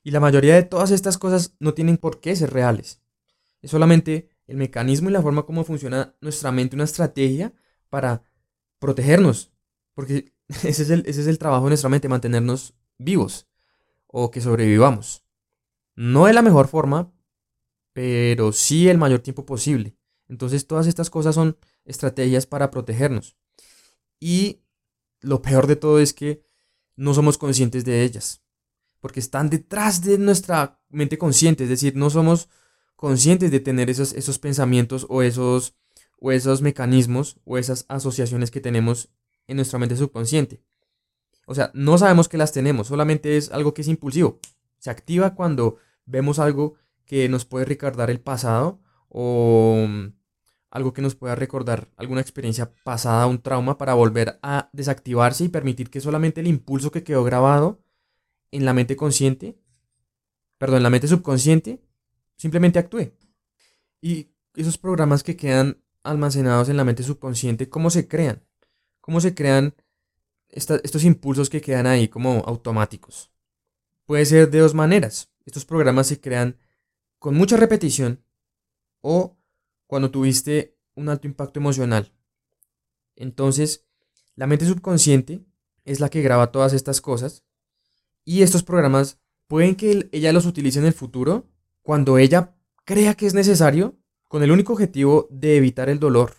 Y 0.03 0.11
la 0.11 0.19
mayoría 0.19 0.55
de 0.55 0.63
todas 0.63 0.91
estas 0.91 1.17
cosas 1.17 1.55
no 1.59 1.73
tienen 1.73 1.97
por 1.97 2.19
qué 2.19 2.35
ser 2.35 2.51
reales. 2.51 3.01
Es 3.61 3.71
solamente 3.71 4.29
el 4.47 4.57
mecanismo 4.57 5.09
y 5.09 5.13
la 5.13 5.21
forma 5.21 5.43
como 5.43 5.63
funciona 5.63 6.15
nuestra 6.21 6.51
mente, 6.51 6.75
una 6.75 6.85
estrategia 6.85 7.53
para 7.89 8.23
protegernos. 8.79 9.51
Porque 9.93 10.33
ese 10.63 10.83
es 10.83 10.89
el, 10.89 11.03
ese 11.05 11.21
es 11.21 11.27
el 11.27 11.39
trabajo 11.39 11.65
de 11.65 11.71
nuestra 11.71 11.89
mente, 11.89 12.09
mantenernos 12.09 12.73
vivos 12.97 13.47
o 14.07 14.31
que 14.31 14.41
sobrevivamos. 14.41 15.23
No 15.95 16.25
de 16.25 16.33
la 16.33 16.41
mejor 16.41 16.67
forma, 16.67 17.11
pero 17.93 18.51
sí 18.53 18.87
el 18.89 18.97
mayor 18.97 19.19
tiempo 19.21 19.45
posible. 19.45 19.97
Entonces 20.27 20.67
todas 20.67 20.87
estas 20.87 21.09
cosas 21.09 21.35
son 21.35 21.57
estrategias 21.85 22.45
para 22.45 22.69
protegernos. 22.71 23.37
Y 24.19 24.61
lo 25.21 25.41
peor 25.41 25.67
de 25.67 25.75
todo 25.75 25.99
es 25.99 26.13
que 26.13 26.43
no 26.95 27.13
somos 27.13 27.37
conscientes 27.37 27.85
de 27.85 28.03
ellas. 28.03 28.41
porque 28.99 29.19
están 29.19 29.49
detrás 29.49 30.01
de 30.01 30.17
nuestra 30.17 30.81
mente 30.89 31.17
consciente, 31.17 31.63
es 31.63 31.69
decir, 31.69 31.95
no 31.95 32.09
somos 32.09 32.49
conscientes 32.95 33.51
de 33.51 33.59
tener 33.59 33.89
esos, 33.89 34.13
esos 34.13 34.39
pensamientos 34.39 35.05
o 35.07 35.21
esos, 35.21 35.75
o 36.19 36.31
esos 36.31 36.61
mecanismos 36.61 37.39
o 37.45 37.57
esas 37.57 37.85
asociaciones 37.89 38.51
que 38.51 38.61
tenemos 38.61 39.09
en 39.47 39.57
nuestra 39.57 39.79
mente 39.79 39.95
subconsciente. 39.95 40.61
O 41.45 41.55
sea, 41.55 41.71
no 41.73 41.97
sabemos 41.97 42.27
que 42.27 42.37
las 42.37 42.51
tenemos, 42.51 42.87
solamente 42.87 43.37
es 43.37 43.51
algo 43.51 43.73
que 43.73 43.81
es 43.81 43.87
impulsivo. 43.87 44.39
Se 44.79 44.89
activa 44.89 45.35
cuando 45.35 45.77
vemos 46.05 46.39
algo 46.39 46.75
que 47.05 47.29
nos 47.29 47.45
puede 47.45 47.65
recordar 47.65 48.09
el 48.09 48.19
pasado 48.19 48.81
o 49.07 49.85
mm, 49.87 50.07
algo 50.69 50.93
que 50.93 51.01
nos 51.01 51.15
pueda 51.15 51.35
recordar 51.35 51.89
alguna 51.95 52.21
experiencia 52.21 52.73
pasada, 52.83 53.25
un 53.27 53.41
trauma, 53.41 53.77
para 53.77 53.93
volver 53.93 54.39
a 54.43 54.69
desactivarse 54.73 55.45
y 55.45 55.49
permitir 55.49 55.89
que 55.89 56.01
solamente 56.01 56.41
el 56.41 56.47
impulso 56.47 56.91
que 56.91 57.03
quedó 57.03 57.23
grabado 57.23 57.81
en 58.51 58.65
la 58.65 58.73
mente 58.73 58.95
consciente, 58.95 59.57
perdón, 60.57 60.77
en 60.77 60.83
la 60.83 60.89
mente 60.89 61.07
subconsciente, 61.07 61.81
simplemente 62.35 62.79
actúe. 62.79 63.13
Y 64.01 64.27
esos 64.55 64.77
programas 64.77 65.23
que 65.23 65.37
quedan 65.37 65.81
almacenados 66.07 66.69
en 66.69 66.77
la 66.77 66.83
mente 66.83 67.03
subconsciente, 67.03 67.69
¿cómo 67.69 67.89
se 67.89 68.07
crean? 68.07 68.43
¿Cómo 69.01 69.21
se 69.21 69.33
crean 69.33 69.75
estos 70.49 71.03
impulsos 71.03 71.49
que 71.49 71.61
quedan 71.61 71.87
ahí 71.87 72.07
como 72.07 72.43
automáticos? 72.45 73.31
Puede 74.05 74.25
ser 74.25 74.49
de 74.49 74.59
dos 74.59 74.73
maneras. 74.73 75.29
Estos 75.45 75.65
programas 75.65 76.07
se 76.07 76.19
crean 76.19 76.57
con 77.19 77.35
mucha 77.35 77.57
repetición 77.57 78.23
o 79.01 79.37
cuando 79.85 80.11
tuviste 80.11 80.77
un 80.95 81.09
alto 81.09 81.27
impacto 81.27 81.59
emocional. 81.59 82.13
Entonces, 83.15 83.85
la 84.35 84.47
mente 84.47 84.65
subconsciente 84.65 85.45
es 85.85 85.99
la 85.99 86.09
que 86.09 86.21
graba 86.21 86.51
todas 86.51 86.73
estas 86.73 87.01
cosas 87.01 87.43
y 88.23 88.41
estos 88.41 88.63
programas 88.63 89.19
pueden 89.47 89.75
que 89.75 90.09
ella 90.11 90.33
los 90.33 90.45
utilice 90.45 90.79
en 90.79 90.85
el 90.85 90.93
futuro 90.93 91.49
cuando 91.81 92.17
ella 92.17 92.55
crea 92.83 93.15
que 93.15 93.25
es 93.25 93.33
necesario 93.33 93.97
con 94.27 94.43
el 94.43 94.51
único 94.51 94.73
objetivo 94.73 95.27
de 95.31 95.57
evitar 95.57 95.89
el 95.89 95.99
dolor 95.99 96.35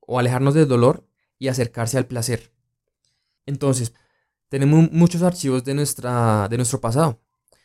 o 0.00 0.18
alejarnos 0.18 0.54
del 0.54 0.68
dolor 0.68 1.06
y 1.38 1.48
acercarse 1.48 1.98
al 1.98 2.06
placer. 2.06 2.52
Entonces, 3.46 3.94
tenemos 4.48 4.90
muchos 4.90 5.22
archivos 5.22 5.64
de, 5.64 5.74
nuestra, 5.74 6.48
de 6.48 6.56
nuestro 6.56 6.80
pasado. 6.80 7.20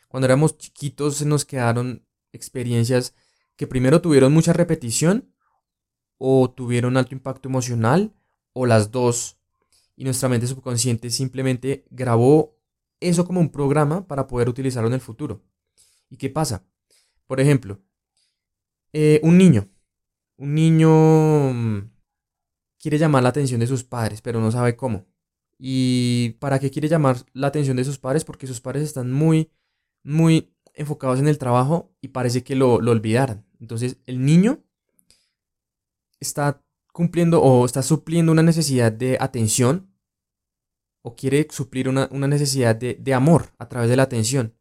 Cuando 0.08 0.26
éramos 0.26 0.56
chiquitos 0.56 1.16
se 1.16 1.26
nos 1.26 1.44
quedaron 1.44 2.06
experiencias 2.32 3.14
que 3.56 3.66
primero 3.66 4.00
tuvieron 4.00 4.32
mucha 4.32 4.52
repetición 4.52 5.32
o 6.18 6.50
tuvieron 6.50 6.96
alto 6.96 7.14
impacto 7.14 7.48
emocional 7.48 8.14
o 8.52 8.66
las 8.66 8.90
dos. 8.90 9.38
Y 9.96 10.04
nuestra 10.04 10.28
mente 10.28 10.46
subconsciente 10.46 11.10
simplemente 11.10 11.86
grabó 11.90 12.56
eso 13.00 13.26
como 13.26 13.40
un 13.40 13.50
programa 13.50 14.06
para 14.06 14.26
poder 14.26 14.48
utilizarlo 14.48 14.88
en 14.88 14.94
el 14.94 15.00
futuro. 15.00 15.42
¿Y 16.08 16.16
qué 16.16 16.30
pasa? 16.30 16.64
Por 17.26 17.40
ejemplo, 17.40 17.80
eh, 18.92 19.20
un 19.22 19.38
niño. 19.38 19.68
Un 20.36 20.54
niño 20.54 21.52
mm, 21.52 21.90
quiere 22.78 22.98
llamar 22.98 23.22
la 23.22 23.30
atención 23.30 23.60
de 23.60 23.66
sus 23.66 23.84
padres, 23.84 24.22
pero 24.22 24.40
no 24.40 24.50
sabe 24.50 24.76
cómo. 24.76 25.06
¿Y 25.58 26.36
para 26.40 26.58
qué 26.58 26.70
quiere 26.70 26.88
llamar 26.88 27.16
la 27.32 27.48
atención 27.48 27.76
de 27.76 27.84
sus 27.84 27.98
padres? 27.98 28.24
Porque 28.24 28.46
sus 28.46 28.60
padres 28.60 28.82
están 28.82 29.12
muy, 29.12 29.50
muy 30.02 30.52
enfocados 30.74 31.18
en 31.18 31.28
el 31.28 31.38
trabajo 31.38 31.94
y 32.00 32.08
parece 32.08 32.44
que 32.44 32.56
lo, 32.56 32.80
lo 32.80 32.92
olvidaran. 32.92 33.46
Entonces, 33.60 33.98
el 34.06 34.24
niño 34.24 34.62
está 36.20 36.62
cumpliendo 36.92 37.42
o 37.42 37.66
está 37.66 37.82
supliendo 37.82 38.32
una 38.32 38.42
necesidad 38.42 38.92
de 38.92 39.18
atención 39.20 39.90
o 41.06 41.14
quiere 41.14 41.46
suplir 41.50 41.88
una, 41.88 42.08
necesidad 42.08 42.74
de, 42.74 43.14
amor 43.14 43.52
a 43.58 43.68
través 43.68 43.88
de 43.88 43.96
la 43.96 44.02
atención. 44.02 44.56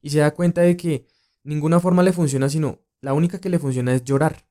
Y 0.00 0.08
se 0.08 0.20
da 0.20 0.30
cuenta 0.30 0.62
de 0.62 0.74
que 0.74 1.04
ninguna 1.42 1.78
forma 1.78 2.02
le 2.02 2.14
funciona, 2.14 2.48
sino 2.48 2.78
la 3.00 3.14
única 3.14 3.40
que 3.40 3.48
le 3.48 3.58
funciona 3.58 3.94
es 3.94 4.04
llorar. 4.04 4.46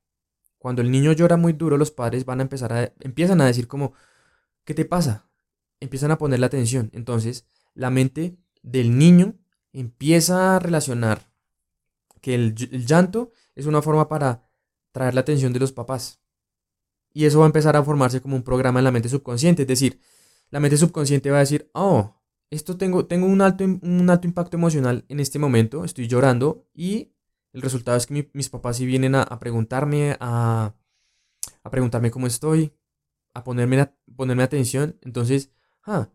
Cuando 0.58 0.82
el 0.82 0.92
niño 0.92 1.14
llora 1.14 1.38
muy 1.38 1.54
duro, 1.54 1.78
los 1.78 1.92
padres 1.92 2.26
van 2.26 2.40
a 2.40 2.44
empezar 2.44 2.74
a, 2.74 2.94
empiezan 3.00 3.42
a 3.42 3.46
decir 3.46 3.68
como, 3.68 3.94
¿qué 4.66 4.74
te 4.74 4.86
pasa? 4.86 5.30
Empiezan 5.80 6.12
a 6.12 6.18
ponerle 6.18 6.46
atención. 6.46 6.90
Entonces, 6.94 7.46
la 7.74 7.90
mente 7.90 8.38
del 8.62 8.98
niño 8.98 9.36
empieza 9.72 10.56
a 10.56 10.60
relacionar 10.60 11.32
que 12.22 12.36
el, 12.36 12.56
el 12.72 12.86
llanto 12.86 13.32
es 13.56 13.66
una 13.66 13.82
forma 13.82 14.10
para 14.10 14.50
traer 14.92 15.14
la 15.14 15.22
atención 15.22 15.54
de 15.54 15.60
los 15.60 15.72
papás. 15.72 16.20
Y 17.14 17.26
eso 17.26 17.40
va 17.40 17.46
a 17.46 17.48
empezar 17.48 17.76
a 17.76 17.84
formarse 17.84 18.22
como 18.22 18.36
un 18.36 18.44
programa 18.44 18.80
en 18.80 18.86
la 18.86 18.92
mente 18.92 19.10
subconsciente. 19.10 19.62
Es 19.62 19.68
decir, 19.68 20.02
la 20.50 20.60
mente 20.60 20.78
subconsciente 20.78 21.32
va 21.32 21.38
a 21.38 21.42
decir, 21.42 21.70
oh, 21.74 22.16
esto 22.50 22.78
tengo, 22.78 23.06
tengo 23.06 23.28
un, 23.28 23.42
alto, 23.42 23.64
un 23.64 24.10
alto 24.10 24.28
impacto 24.28 24.58
emocional 24.58 25.06
en 25.08 25.20
este 25.20 25.40
momento, 25.40 25.86
estoy 25.86 26.08
llorando 26.08 26.68
y 26.74 27.14
el 27.54 27.62
resultado 27.62 27.98
es 27.98 28.06
que 28.06 28.30
mis 28.34 28.50
papás 28.50 28.78
sí 28.78 28.86
vienen 28.86 29.16
a, 29.16 29.40
preguntarme, 29.40 30.18
a, 30.20 30.76
a, 31.64 31.70
preguntarme 31.70 32.12
cómo 32.12 32.28
estoy, 32.28 32.74
a 33.34 33.44
ponerme, 33.44 33.82
a 33.82 33.96
ponerme 34.16 34.44
atención. 34.44 34.98
Entonces, 35.02 35.52
ah, 35.84 36.10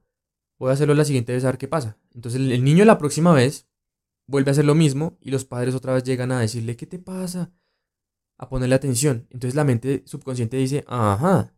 voy 0.58 0.70
a 0.70 0.74
hacerlo 0.74 0.94
la 0.94 1.04
siguiente 1.04 1.32
vez 1.32 1.44
a 1.44 1.48
ver 1.48 1.58
qué 1.58 1.68
pasa. 1.68 1.98
Entonces 2.14 2.40
el, 2.40 2.52
el 2.52 2.64
niño 2.64 2.84
la 2.84 2.98
próxima 2.98 3.32
vez 3.32 3.66
vuelve 4.26 4.50
a 4.50 4.52
hacer 4.52 4.64
lo 4.64 4.74
mismo 4.74 5.18
y 5.20 5.30
los 5.30 5.44
padres 5.44 5.74
otra 5.74 5.94
vez 5.94 6.04
llegan 6.04 6.32
a 6.32 6.40
decirle, 6.40 6.76
¿qué 6.76 6.86
te 6.86 6.98
pasa? 6.98 7.52
A 8.38 8.48
ponerle 8.48 8.74
atención. 8.74 9.26
Entonces 9.30 9.54
la 9.54 9.64
mente 9.64 10.02
subconsciente 10.06 10.56
dice, 10.56 10.84
ajá, 10.86 11.52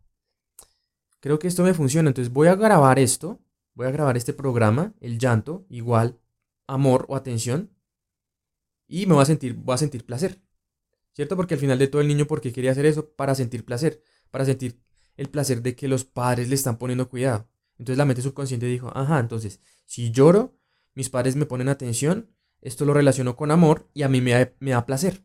creo 1.20 1.38
que 1.38 1.48
esto 1.48 1.62
me 1.62 1.74
funciona, 1.74 2.08
entonces 2.08 2.32
voy 2.32 2.48
a 2.48 2.54
grabar 2.54 2.98
esto, 2.98 3.40
voy 3.74 3.86
a 3.86 3.90
grabar 3.90 4.16
este 4.16 4.32
programa, 4.32 4.94
el 5.00 5.18
llanto, 5.18 5.66
igual, 5.68 6.18
amor 6.66 7.04
o 7.08 7.16
atención, 7.16 7.75
y 8.88 9.06
me 9.06 9.14
voy 9.14 9.22
a 9.22 9.26
sentir, 9.26 9.54
voy 9.54 9.74
a 9.74 9.78
sentir 9.78 10.04
placer, 10.04 10.40
¿cierto? 11.12 11.36
Porque 11.36 11.54
al 11.54 11.60
final 11.60 11.78
de 11.78 11.88
todo 11.88 12.02
el 12.02 12.08
niño, 12.08 12.26
¿por 12.26 12.40
qué 12.40 12.52
quería 12.52 12.72
hacer 12.72 12.86
eso? 12.86 13.10
Para 13.10 13.34
sentir 13.34 13.64
placer, 13.64 14.02
para 14.30 14.44
sentir 14.44 14.80
el 15.16 15.28
placer 15.28 15.62
de 15.62 15.74
que 15.74 15.88
los 15.88 16.04
padres 16.04 16.48
le 16.48 16.54
están 16.54 16.78
poniendo 16.78 17.08
cuidado. 17.08 17.48
Entonces 17.78 17.98
la 17.98 18.04
mente 18.04 18.22
subconsciente 18.22 18.66
dijo, 18.66 18.90
ajá, 18.94 19.18
entonces, 19.18 19.60
si 19.84 20.10
lloro, 20.10 20.56
mis 20.94 21.10
padres 21.10 21.36
me 21.36 21.46
ponen 21.46 21.68
atención, 21.68 22.30
esto 22.62 22.84
lo 22.84 22.94
relaciono 22.94 23.36
con 23.36 23.50
amor 23.50 23.88
y 23.94 24.02
a 24.02 24.08
mí 24.08 24.20
me 24.20 24.32
da, 24.32 24.52
me 24.60 24.70
da 24.70 24.86
placer. 24.86 25.22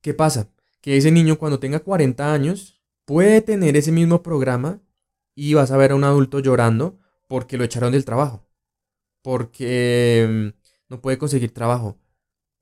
¿Qué 0.00 0.14
pasa? 0.14 0.48
Que 0.80 0.96
ese 0.96 1.10
niño 1.10 1.38
cuando 1.38 1.58
tenga 1.58 1.80
40 1.80 2.32
años 2.32 2.82
puede 3.04 3.42
tener 3.42 3.76
ese 3.76 3.92
mismo 3.92 4.22
programa 4.22 4.80
y 5.34 5.54
vas 5.54 5.70
a 5.70 5.76
ver 5.76 5.92
a 5.92 5.94
un 5.94 6.04
adulto 6.04 6.40
llorando 6.40 6.98
porque 7.28 7.56
lo 7.56 7.64
echaron 7.64 7.92
del 7.92 8.04
trabajo, 8.04 8.48
porque 9.22 10.26
mm, 10.28 10.60
no 10.88 11.00
puede 11.00 11.18
conseguir 11.18 11.52
trabajo. 11.52 11.99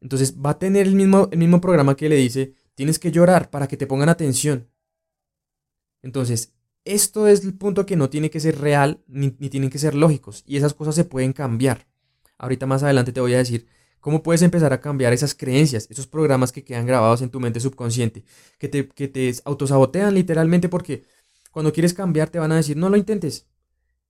Entonces 0.00 0.36
va 0.38 0.50
a 0.50 0.58
tener 0.58 0.86
el 0.86 0.94
mismo, 0.94 1.28
el 1.32 1.38
mismo 1.38 1.60
programa 1.60 1.96
que 1.96 2.08
le 2.08 2.16
dice, 2.16 2.54
tienes 2.74 2.98
que 2.98 3.10
llorar 3.10 3.50
para 3.50 3.66
que 3.66 3.76
te 3.76 3.86
pongan 3.86 4.08
atención. 4.08 4.68
Entonces, 6.02 6.52
esto 6.84 7.26
es 7.26 7.44
el 7.44 7.54
punto 7.54 7.84
que 7.86 7.96
no 7.96 8.08
tiene 8.08 8.30
que 8.30 8.40
ser 8.40 8.58
real 8.58 9.02
ni, 9.06 9.34
ni 9.38 9.50
tienen 9.50 9.70
que 9.70 9.78
ser 9.78 9.94
lógicos 9.94 10.44
y 10.46 10.56
esas 10.56 10.74
cosas 10.74 10.94
se 10.94 11.04
pueden 11.04 11.32
cambiar. 11.32 11.86
Ahorita 12.38 12.66
más 12.66 12.82
adelante 12.82 13.12
te 13.12 13.20
voy 13.20 13.34
a 13.34 13.38
decir 13.38 13.66
cómo 14.00 14.22
puedes 14.22 14.42
empezar 14.42 14.72
a 14.72 14.80
cambiar 14.80 15.12
esas 15.12 15.34
creencias, 15.34 15.88
esos 15.90 16.06
programas 16.06 16.52
que 16.52 16.64
quedan 16.64 16.86
grabados 16.86 17.20
en 17.20 17.30
tu 17.30 17.40
mente 17.40 17.60
subconsciente, 17.60 18.24
que 18.58 18.68
te, 18.68 18.88
que 18.88 19.08
te 19.08 19.34
autosabotean 19.44 20.14
literalmente 20.14 20.68
porque 20.68 21.02
cuando 21.50 21.72
quieres 21.72 21.94
cambiar 21.94 22.30
te 22.30 22.38
van 22.38 22.52
a 22.52 22.56
decir, 22.56 22.76
no 22.76 22.88
lo 22.88 22.96
intentes. 22.96 23.46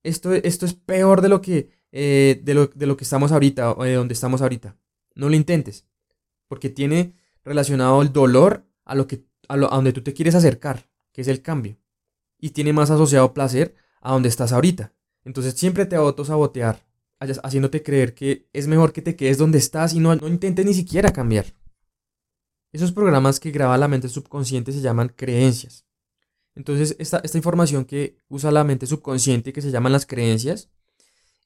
Esto, 0.02 0.32
esto 0.32 0.66
es 0.66 0.74
peor 0.74 1.22
de 1.22 1.28
lo, 1.28 1.40
que, 1.40 1.70
eh, 1.92 2.40
de, 2.44 2.54
lo, 2.54 2.66
de 2.66 2.86
lo 2.86 2.96
que 2.96 3.04
estamos 3.04 3.32
ahorita, 3.32 3.72
o 3.72 3.84
de 3.84 3.94
donde 3.94 4.14
estamos 4.14 4.42
ahorita. 4.42 4.76
No 5.18 5.28
lo 5.28 5.36
intentes. 5.36 5.84
Porque 6.46 6.70
tiene 6.70 7.14
relacionado 7.44 8.00
el 8.00 8.12
dolor 8.12 8.64
a, 8.86 8.94
lo 8.94 9.06
que, 9.06 9.26
a, 9.48 9.56
lo, 9.56 9.70
a 9.70 9.76
donde 9.76 9.92
tú 9.92 10.00
te 10.02 10.14
quieres 10.14 10.34
acercar, 10.34 10.88
que 11.12 11.20
es 11.20 11.28
el 11.28 11.42
cambio. 11.42 11.76
Y 12.38 12.50
tiene 12.50 12.72
más 12.72 12.90
asociado 12.90 13.34
placer 13.34 13.74
a 14.00 14.12
donde 14.12 14.30
estás 14.30 14.52
ahorita. 14.52 14.94
Entonces 15.24 15.54
siempre 15.54 15.84
te 15.84 15.96
autosabotear, 15.96 16.86
haciéndote 17.18 17.82
creer 17.82 18.14
que 18.14 18.48
es 18.52 18.68
mejor 18.68 18.92
que 18.92 19.02
te 19.02 19.16
quedes 19.16 19.36
donde 19.36 19.58
estás 19.58 19.92
y 19.92 19.98
no, 19.98 20.14
no 20.14 20.28
intentes 20.28 20.64
ni 20.64 20.72
siquiera 20.72 21.12
cambiar. 21.12 21.46
Esos 22.72 22.92
programas 22.92 23.40
que 23.40 23.50
graba 23.50 23.76
la 23.76 23.88
mente 23.88 24.08
subconsciente 24.08 24.72
se 24.72 24.80
llaman 24.80 25.12
creencias. 25.14 25.84
Entonces, 26.54 26.96
esta, 26.98 27.22
información 27.34 27.84
que 27.84 28.18
usa 28.28 28.50
la 28.50 28.64
mente 28.64 28.86
subconsciente, 28.86 29.52
que 29.52 29.62
se 29.62 29.70
llaman 29.70 29.92
las 29.92 30.06
creencias, 30.06 30.70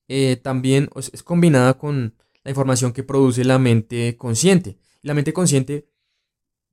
eh, 0.09 0.37
también 0.37 0.91
es 1.13 1.23
combinada 1.23 1.79
con 1.79 2.15
la 2.45 2.51
información 2.51 2.93
que 2.93 3.03
produce 3.03 3.45
la 3.45 3.59
mente 3.59 4.17
consciente. 4.17 4.79
La 5.03 5.15
mente 5.15 5.33
consciente 5.33 5.89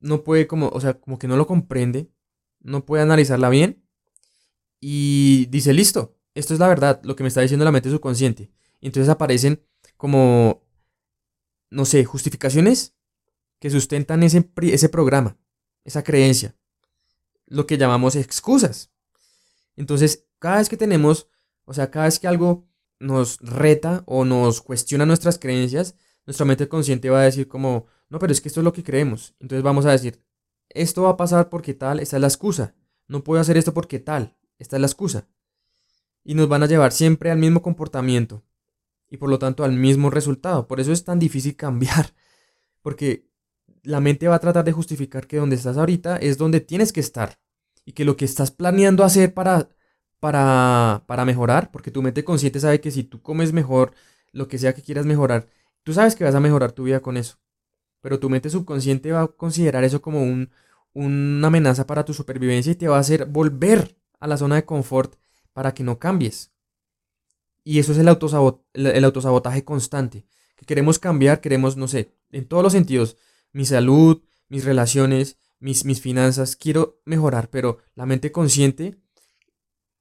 no 0.00 0.24
puede 0.24 0.46
como, 0.46 0.68
o 0.68 0.80
sea, 0.80 1.00
como 1.00 1.18
que 1.18 1.28
no 1.28 1.36
lo 1.36 1.46
comprende, 1.46 2.10
no 2.60 2.84
puede 2.84 3.02
analizarla 3.02 3.48
bien 3.48 3.84
y 4.80 5.46
dice, 5.46 5.72
listo, 5.72 6.16
esto 6.34 6.54
es 6.54 6.60
la 6.60 6.68
verdad, 6.68 7.00
lo 7.04 7.16
que 7.16 7.22
me 7.22 7.28
está 7.28 7.40
diciendo 7.40 7.64
la 7.64 7.72
mente 7.72 7.90
subconsciente. 7.90 8.50
Entonces 8.80 9.08
aparecen 9.10 9.62
como, 9.96 10.64
no 11.70 11.84
sé, 11.84 12.04
justificaciones 12.04 12.94
que 13.58 13.70
sustentan 13.70 14.22
ese, 14.22 14.50
ese 14.62 14.88
programa, 14.88 15.36
esa 15.84 16.02
creencia 16.02 16.56
lo 17.50 17.66
que 17.66 17.76
llamamos 17.76 18.16
excusas. 18.16 18.90
Entonces, 19.76 20.26
cada 20.38 20.58
vez 20.58 20.68
que 20.70 20.78
tenemos, 20.78 21.28
o 21.64 21.74
sea, 21.74 21.90
cada 21.90 22.06
vez 22.06 22.18
que 22.18 22.28
algo 22.28 22.66
nos 23.00 23.38
reta 23.40 24.04
o 24.06 24.24
nos 24.24 24.60
cuestiona 24.60 25.06
nuestras 25.06 25.38
creencias, 25.38 25.96
nuestra 26.26 26.46
mente 26.46 26.68
consciente 26.68 27.10
va 27.10 27.20
a 27.20 27.24
decir 27.24 27.48
como, 27.48 27.86
no, 28.08 28.18
pero 28.18 28.32
es 28.32 28.40
que 28.40 28.48
esto 28.48 28.60
es 28.60 28.64
lo 28.64 28.72
que 28.72 28.84
creemos. 28.84 29.34
Entonces 29.40 29.64
vamos 29.64 29.86
a 29.86 29.90
decir, 29.90 30.22
esto 30.68 31.02
va 31.02 31.10
a 31.10 31.16
pasar 31.16 31.48
porque 31.48 31.74
tal, 31.74 31.98
esta 31.98 32.16
es 32.16 32.20
la 32.20 32.28
excusa. 32.28 32.74
No 33.08 33.24
puedo 33.24 33.40
hacer 33.40 33.56
esto 33.56 33.74
porque 33.74 33.98
tal, 33.98 34.36
esta 34.58 34.76
es 34.76 34.80
la 34.80 34.86
excusa. 34.86 35.26
Y 36.22 36.34
nos 36.34 36.48
van 36.48 36.62
a 36.62 36.66
llevar 36.66 36.92
siempre 36.92 37.30
al 37.30 37.38
mismo 37.38 37.62
comportamiento 37.62 38.44
y 39.08 39.16
por 39.16 39.28
lo 39.28 39.38
tanto 39.38 39.64
al 39.64 39.72
mismo 39.72 40.10
resultado. 40.10 40.68
Por 40.68 40.78
eso 40.78 40.92
es 40.92 41.04
tan 41.04 41.18
difícil 41.18 41.56
cambiar, 41.56 42.14
porque 42.82 43.26
la 43.82 44.00
mente 44.00 44.28
va 44.28 44.36
a 44.36 44.40
tratar 44.40 44.64
de 44.64 44.72
justificar 44.72 45.26
que 45.26 45.38
donde 45.38 45.56
estás 45.56 45.78
ahorita 45.78 46.16
es 46.16 46.36
donde 46.36 46.60
tienes 46.60 46.92
que 46.92 47.00
estar 47.00 47.40
y 47.84 47.92
que 47.92 48.04
lo 48.04 48.16
que 48.16 48.26
estás 48.26 48.50
planeando 48.50 49.04
hacer 49.04 49.32
para, 49.32 49.70
para, 50.20 51.02
para 51.06 51.24
mejorar, 51.24 51.70
porque 51.72 51.90
tu 51.90 52.02
mente 52.02 52.24
consciente 52.24 52.60
sabe 52.60 52.80
que 52.80 52.90
si 52.90 53.04
tú 53.04 53.22
comes 53.22 53.52
mejor, 53.52 53.92
lo 54.32 54.48
que 54.48 54.58
sea 54.58 54.74
que 54.74 54.82
quieras 54.82 55.06
mejorar, 55.06 55.48
tú 55.82 55.92
sabes 55.92 56.14
que 56.14 56.24
vas 56.24 56.34
a 56.34 56.40
mejorar 56.40 56.72
tu 56.72 56.84
vida 56.84 57.00
con 57.00 57.16
eso. 57.16 57.38
Pero 58.00 58.20
tu 58.20 58.30
mente 58.30 58.50
subconsciente 58.50 59.12
va 59.12 59.22
a 59.22 59.28
considerar 59.28 59.84
eso 59.84 60.00
como 60.00 60.22
un, 60.22 60.50
una 60.92 61.48
amenaza 61.48 61.86
para 61.86 62.04
tu 62.04 62.14
supervivencia 62.14 62.72
y 62.72 62.76
te 62.76 62.88
va 62.88 62.96
a 62.96 63.00
hacer 63.00 63.26
volver 63.26 63.96
a 64.20 64.26
la 64.26 64.36
zona 64.36 64.56
de 64.56 64.64
confort 64.64 65.14
para 65.52 65.74
que 65.74 65.82
no 65.82 65.98
cambies. 65.98 66.52
Y 67.64 67.78
eso 67.78 67.92
es 67.92 67.98
el, 67.98 68.08
el 68.86 69.04
autosabotaje 69.04 69.64
constante. 69.64 70.24
Que 70.56 70.66
queremos 70.66 70.98
cambiar, 70.98 71.40
queremos, 71.40 71.76
no 71.76 71.88
sé, 71.88 72.12
en 72.30 72.46
todos 72.46 72.62
los 72.62 72.72
sentidos. 72.72 73.16
Mi 73.52 73.64
salud, 73.64 74.22
mis 74.48 74.64
relaciones, 74.64 75.38
mis, 75.58 75.84
mis 75.84 76.00
finanzas. 76.00 76.56
Quiero 76.56 77.00
mejorar, 77.04 77.48
pero 77.50 77.78
la 77.94 78.06
mente 78.06 78.32
consciente 78.32 78.96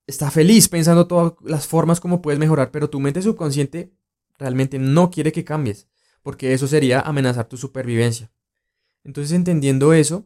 está 0.09 0.31
feliz 0.31 0.67
pensando 0.67 1.07
todas 1.07 1.33
las 1.43 1.67
formas 1.67 1.99
como 1.99 2.21
puedes 2.21 2.39
mejorar, 2.39 2.71
pero 2.71 2.89
tu 2.89 2.99
mente 2.99 3.21
subconsciente 3.21 3.91
realmente 4.37 4.79
no 4.79 5.11
quiere 5.11 5.31
que 5.31 5.43
cambies, 5.43 5.87
porque 6.23 6.53
eso 6.53 6.67
sería 6.67 7.01
amenazar 7.01 7.47
tu 7.47 7.57
supervivencia. 7.57 8.31
Entonces, 9.03 9.33
entendiendo 9.33 9.93
eso, 9.93 10.25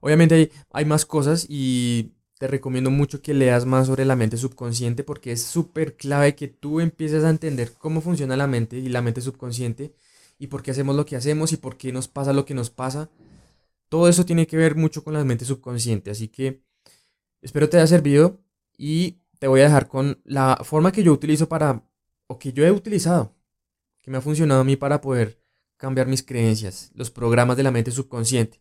obviamente 0.00 0.34
hay, 0.34 0.52
hay 0.70 0.84
más 0.84 1.04
cosas 1.04 1.46
y 1.48 2.12
te 2.38 2.46
recomiendo 2.46 2.90
mucho 2.90 3.22
que 3.22 3.34
leas 3.34 3.64
más 3.66 3.86
sobre 3.86 4.04
la 4.04 4.16
mente 4.16 4.36
subconsciente 4.36 5.04
porque 5.04 5.32
es 5.32 5.42
súper 5.42 5.96
clave 5.96 6.34
que 6.34 6.48
tú 6.48 6.80
empieces 6.80 7.24
a 7.24 7.30
entender 7.30 7.72
cómo 7.78 8.00
funciona 8.00 8.36
la 8.36 8.46
mente 8.46 8.76
y 8.78 8.88
la 8.88 9.02
mente 9.02 9.20
subconsciente 9.20 9.94
y 10.38 10.48
por 10.48 10.62
qué 10.62 10.72
hacemos 10.72 10.96
lo 10.96 11.06
que 11.06 11.16
hacemos 11.16 11.52
y 11.52 11.56
por 11.56 11.76
qué 11.76 11.92
nos 11.92 12.08
pasa 12.08 12.32
lo 12.32 12.44
que 12.44 12.54
nos 12.54 12.70
pasa. 12.70 13.10
Todo 13.88 14.08
eso 14.08 14.24
tiene 14.24 14.46
que 14.46 14.56
ver 14.56 14.76
mucho 14.76 15.04
con 15.04 15.14
la 15.14 15.24
mente 15.24 15.44
subconsciente, 15.44 16.10
así 16.10 16.28
que 16.28 16.62
espero 17.40 17.68
te 17.68 17.76
haya 17.76 17.86
servido 17.86 18.43
y 18.76 19.20
te 19.38 19.46
voy 19.46 19.60
a 19.60 19.64
dejar 19.64 19.88
con 19.88 20.20
la 20.24 20.60
forma 20.64 20.92
que 20.92 21.02
yo 21.02 21.12
utilizo 21.12 21.48
para, 21.48 21.86
o 22.26 22.38
que 22.38 22.52
yo 22.52 22.64
he 22.64 22.70
utilizado, 22.70 23.34
que 24.02 24.10
me 24.10 24.18
ha 24.18 24.20
funcionado 24.20 24.60
a 24.60 24.64
mí 24.64 24.76
para 24.76 25.00
poder 25.00 25.40
cambiar 25.76 26.06
mis 26.06 26.22
creencias, 26.22 26.90
los 26.94 27.10
programas 27.10 27.56
de 27.56 27.62
la 27.62 27.70
mente 27.70 27.90
subconsciente. 27.90 28.60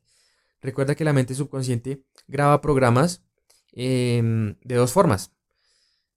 Recuerda 0.61 0.95
que 0.95 1.03
la 1.03 1.13
mente 1.13 1.35
subconsciente 1.35 2.03
graba 2.27 2.61
programas 2.61 3.23
Em, 3.75 4.55
de 4.63 4.75
dos 4.75 4.91
formas. 4.91 5.31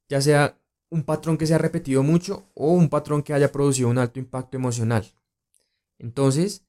Ya 0.09 0.21
sea 0.21 0.61
un 0.91 1.05
patrón 1.05 1.38
que 1.38 1.47
se 1.47 1.55
ha 1.55 1.59
repetido 1.59 2.03
mucho 2.03 2.50
o 2.55 2.73
un 2.73 2.91
patrón 2.91 3.23
que 3.23 3.33
haya 3.33 3.50
producido 3.50 3.88
un 3.88 3.99
alto 3.99 4.19
impacto 4.19 4.57
emocional. 4.57 5.07
Entonces, 5.99 6.67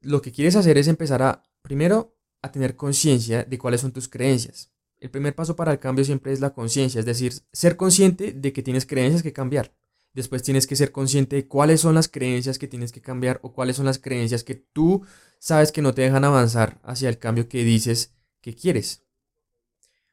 lo 0.00 0.22
que 0.22 0.32
quieres 0.32 0.54
hacer 0.54 0.78
es 0.78 0.86
empezar 0.86 1.22
a, 1.22 1.42
primero, 1.60 2.16
a 2.40 2.52
tener 2.52 2.76
conciencia 2.76 3.42
de 3.42 3.58
cuáles 3.58 3.80
son 3.80 3.92
tus 3.92 4.08
creencias. 4.08 4.70
El 4.98 5.10
primer 5.10 5.34
paso 5.34 5.56
para 5.56 5.72
el 5.72 5.78
cambio 5.78 6.04
siempre 6.04 6.32
es 6.32 6.40
la 6.40 6.54
conciencia, 6.54 6.98
es 6.98 7.06
decir, 7.06 7.32
ser 7.52 7.76
consciente 7.76 8.32
de 8.32 8.52
que 8.52 8.62
tienes 8.62 8.86
creencias 8.86 9.22
que 9.22 9.32
cambiar. 9.32 9.74
Después 10.14 10.42
tienes 10.42 10.66
que 10.66 10.76
ser 10.76 10.92
consciente 10.92 11.36
de 11.36 11.46
cuáles 11.46 11.82
son 11.82 11.94
las 11.94 12.08
creencias 12.08 12.58
que 12.58 12.68
tienes 12.68 12.90
que 12.90 13.02
cambiar 13.02 13.38
o 13.42 13.52
cuáles 13.52 13.76
son 13.76 13.84
las 13.84 13.98
creencias 13.98 14.42
que 14.44 14.54
tú 14.54 15.04
sabes 15.38 15.72
que 15.72 15.82
no 15.82 15.92
te 15.92 16.02
dejan 16.02 16.24
avanzar 16.24 16.80
hacia 16.82 17.10
el 17.10 17.18
cambio 17.18 17.48
que 17.48 17.64
dices 17.64 18.14
que 18.40 18.54
quieres. 18.54 19.02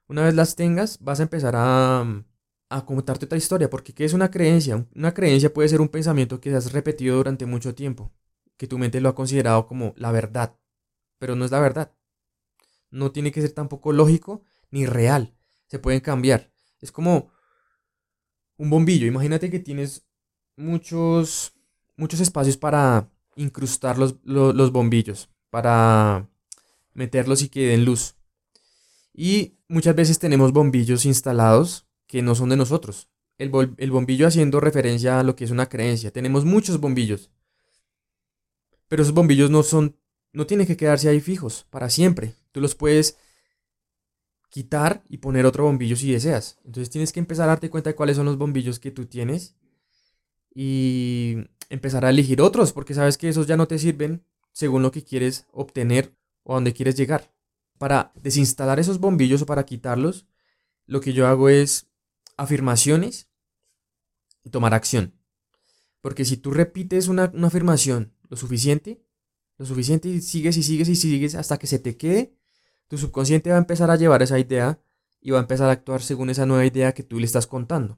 Una 0.07 0.25
vez 0.25 0.35
las 0.35 0.57
tengas, 0.57 0.99
vas 0.99 1.21
a 1.21 1.23
empezar 1.23 1.53
a, 1.55 2.01
a 2.69 2.85
contarte 2.85 3.25
otra 3.25 3.37
historia, 3.37 3.69
porque 3.69 3.93
¿qué 3.93 4.03
es 4.03 4.11
una 4.11 4.29
creencia? 4.29 4.85
Una 4.93 5.13
creencia 5.13 5.53
puede 5.53 5.69
ser 5.69 5.79
un 5.79 5.87
pensamiento 5.87 6.41
que 6.41 6.53
has 6.53 6.73
repetido 6.73 7.15
durante 7.15 7.45
mucho 7.45 7.73
tiempo, 7.73 8.11
que 8.57 8.67
tu 8.67 8.77
mente 8.77 8.99
lo 8.99 9.07
ha 9.07 9.15
considerado 9.15 9.65
como 9.67 9.93
la 9.95 10.11
verdad, 10.11 10.57
pero 11.17 11.37
no 11.37 11.45
es 11.45 11.51
la 11.51 11.61
verdad. 11.61 11.93
No 12.91 13.11
tiene 13.11 13.31
que 13.31 13.41
ser 13.41 13.51
tampoco 13.53 13.93
lógico 13.93 14.43
ni 14.73 14.87
real, 14.87 15.31
se 15.67 15.77
pueden 15.77 15.99
cambiar. 15.99 16.51
Es 16.81 16.91
como 16.91 17.31
un 18.57 18.71
bombillo, 18.71 19.05
imagínate 19.05 19.51
que 19.51 19.59
tienes 19.59 20.03
muchos, 20.55 21.53
muchos 21.95 22.19
espacios 22.19 22.57
para 22.57 23.11
incrustar 23.35 23.99
los, 23.99 24.15
los 24.23 24.71
bombillos, 24.71 25.29
para 25.51 26.27
meterlos 26.95 27.43
y 27.43 27.49
que 27.49 27.67
den 27.67 27.85
luz. 27.85 28.15
Y 29.13 29.59
muchas 29.67 29.95
veces 29.95 30.17
tenemos 30.17 30.51
bombillos 30.53 31.05
instalados 31.05 31.85
que 32.07 32.23
no 32.23 32.33
son 32.33 32.49
de 32.49 32.57
nosotros. 32.57 33.09
El, 33.37 33.51
bombillo 33.51 34.25
haciendo 34.25 34.59
referencia 34.59 35.19
a 35.19 35.23
lo 35.23 35.35
que 35.35 35.43
es 35.43 35.51
una 35.51 35.69
creencia. 35.69 36.09
Tenemos 36.09 36.45
muchos 36.45 36.79
bombillos. 36.79 37.29
Pero 38.87 39.03
esos 39.03 39.13
bombillos 39.13 39.51
no 39.51 39.61
son, 39.61 39.99
no 40.31 40.47
tienen 40.47 40.65
que 40.65 40.77
quedarse 40.77 41.09
ahí 41.09 41.19
fijos 41.19 41.67
para 41.69 41.91
siempre. 41.91 42.33
Tú 42.51 42.59
los 42.59 42.73
puedes 42.73 43.17
quitar 44.53 45.03
y 45.09 45.17
poner 45.17 45.47
otro 45.47 45.63
bombillo 45.63 45.95
si 45.95 46.11
deseas. 46.11 46.59
Entonces 46.63 46.91
tienes 46.91 47.11
que 47.11 47.19
empezar 47.19 47.45
a 47.45 47.53
darte 47.53 47.71
cuenta 47.71 47.89
de 47.89 47.95
cuáles 47.95 48.17
son 48.17 48.27
los 48.27 48.37
bombillos 48.37 48.77
que 48.77 48.91
tú 48.91 49.07
tienes 49.07 49.55
y 50.53 51.37
empezar 51.69 52.05
a 52.05 52.11
elegir 52.11 52.39
otros, 52.39 52.71
porque 52.71 52.93
sabes 52.93 53.17
que 53.17 53.29
esos 53.29 53.47
ya 53.47 53.57
no 53.57 53.67
te 53.67 53.79
sirven 53.79 54.23
según 54.51 54.83
lo 54.83 54.91
que 54.91 55.03
quieres 55.03 55.47
obtener 55.51 56.15
o 56.43 56.53
a 56.53 56.57
donde 56.57 56.71
quieres 56.71 56.95
llegar 56.95 57.33
para 57.79 58.11
desinstalar 58.13 58.79
esos 58.79 58.99
bombillos 58.99 59.41
o 59.41 59.47
para 59.47 59.65
quitarlos, 59.65 60.27
lo 60.85 61.01
que 61.01 61.13
yo 61.13 61.25
hago 61.25 61.49
es 61.49 61.87
afirmaciones 62.37 63.31
y 64.43 64.51
tomar 64.51 64.75
acción. 64.75 65.15
Porque 65.99 66.25
si 66.25 66.37
tú 66.37 66.51
repites 66.51 67.07
una, 67.07 67.33
afirmación 67.41 68.13
lo 68.29 68.37
suficiente, 68.37 69.03
lo 69.57 69.65
suficiente 69.65 70.09
y 70.09 70.21
sigues 70.21 70.57
y 70.57 70.61
sigues 70.61 70.89
y 70.89 70.95
sigues 70.95 71.33
hasta 71.33 71.57
que 71.57 71.65
se 71.65 71.79
te 71.79 71.97
quede, 71.97 72.37
tu 72.87 72.97
subconsciente 72.97 73.49
va 73.49 73.55
a 73.55 73.59
empezar 73.59 73.89
a 73.89 73.95
llevar 73.95 74.21
esa 74.21 74.39
idea 74.39 74.79
y 75.21 75.31
va 75.31 75.39
a 75.39 75.41
empezar 75.41 75.69
a 75.69 75.73
actuar 75.73 76.01
según 76.01 76.29
esa 76.29 76.45
nueva 76.45 76.65
idea 76.65 76.93
que 76.93 77.03
tú 77.03 77.19
le 77.19 77.25
estás 77.25 77.47
contando. 77.47 77.97